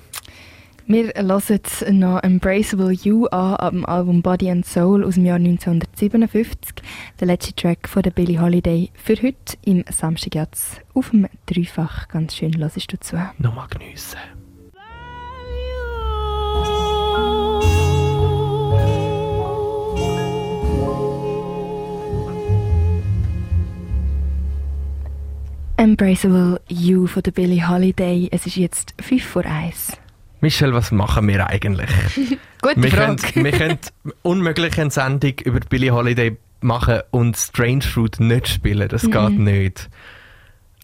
wir 0.91 1.13
hören 1.15 1.99
noch 1.99 2.21
Embraceable 2.21 2.91
You 2.91 3.25
an, 3.27 3.55
ab 3.55 3.71
dem 3.71 3.85
Album 3.85 4.21
Body 4.21 4.49
and 4.49 4.65
Soul 4.65 5.05
aus 5.05 5.15
dem 5.15 5.25
Jahr 5.25 5.37
1957. 5.37 6.75
Der 7.19 7.27
letzte 7.27 7.55
Track 7.55 7.87
von 7.87 8.03
der 8.03 8.11
Billie 8.11 8.41
Holiday 8.41 8.89
für 8.93 9.15
heute 9.15 9.57
im 9.63 9.85
Samstag 9.89 10.35
jetzt 10.35 10.81
auf 10.93 11.11
dem 11.11 11.27
Dreifach. 11.45 12.07
Ganz 12.09 12.35
schön, 12.35 12.57
hörst 12.57 12.91
du 12.91 12.99
zu. 12.99 13.15
Nochmal 13.37 13.67
geniessen. 13.69 14.17
Embraceable 25.81 26.61
You 26.69 27.07
von 27.07 27.23
der 27.23 27.31
Billie 27.31 27.67
Holiday. 27.67 28.29
Es 28.31 28.45
ist 28.45 28.55
jetzt 28.55 28.93
5 29.01 29.25
vor 29.25 29.43
1. 29.47 29.97
Michelle, 30.39 30.75
was 30.75 30.91
machen 30.91 31.27
wir 31.27 31.47
eigentlich? 31.47 31.89
Gute 32.61 32.83
wir 32.83 32.91
Frage. 32.91 33.15
Können, 33.15 33.45
wir 33.45 33.51
können 33.51 33.79
unmöglich 34.21 34.79
eine 34.79 34.91
Sendung 34.91 35.33
über 35.43 35.59
Billie 35.61 35.89
Holiday 35.91 36.37
machen 36.59 36.99
und 37.09 37.35
Strange 37.35 37.81
Fruit 37.81 38.19
nicht 38.19 38.47
spielen. 38.47 38.87
Das 38.89 39.01
Mhm. 39.01 39.11
geht 39.11 39.39
nicht. 39.39 39.89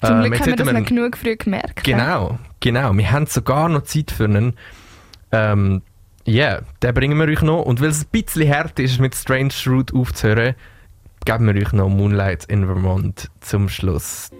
Zum 0.01 0.15
Ähm, 0.15 0.21
Glück 0.23 0.39
haben 0.39 0.45
wir 0.47 0.55
das 0.55 0.71
noch 0.73 0.85
genug 0.85 1.15
früh 1.15 1.35
gemerkt. 1.35 1.83
Genau, 1.83 2.39
genau. 2.59 2.91
Wir 2.97 3.11
haben 3.11 3.27
sogar 3.27 3.69
noch 3.69 3.83
Zeit 3.83 4.09
für 4.09 4.23
einen. 4.25 4.55
Ähm, 5.31 5.83
ja, 6.25 6.53
yeah, 6.53 6.61
den 6.81 6.93
bringen 6.95 7.19
wir 7.19 7.27
euch 7.27 7.43
noch. 7.43 7.61
Und 7.61 7.81
weil 7.81 7.89
es 7.89 8.01
ein 8.01 8.07
bisschen 8.09 8.51
hart 8.51 8.79
ist, 8.79 8.99
mit 8.99 9.13
Strange 9.13 9.51
Fruit 9.51 9.93
aufzuhören, 9.93 10.55
geben 11.23 11.53
wir 11.53 11.61
euch 11.61 11.71
noch 11.71 11.87
Moonlight 11.87 12.45
in 12.45 12.65
Vermont 12.65 13.29
zum 13.41 13.69
Schluss. 13.69 14.31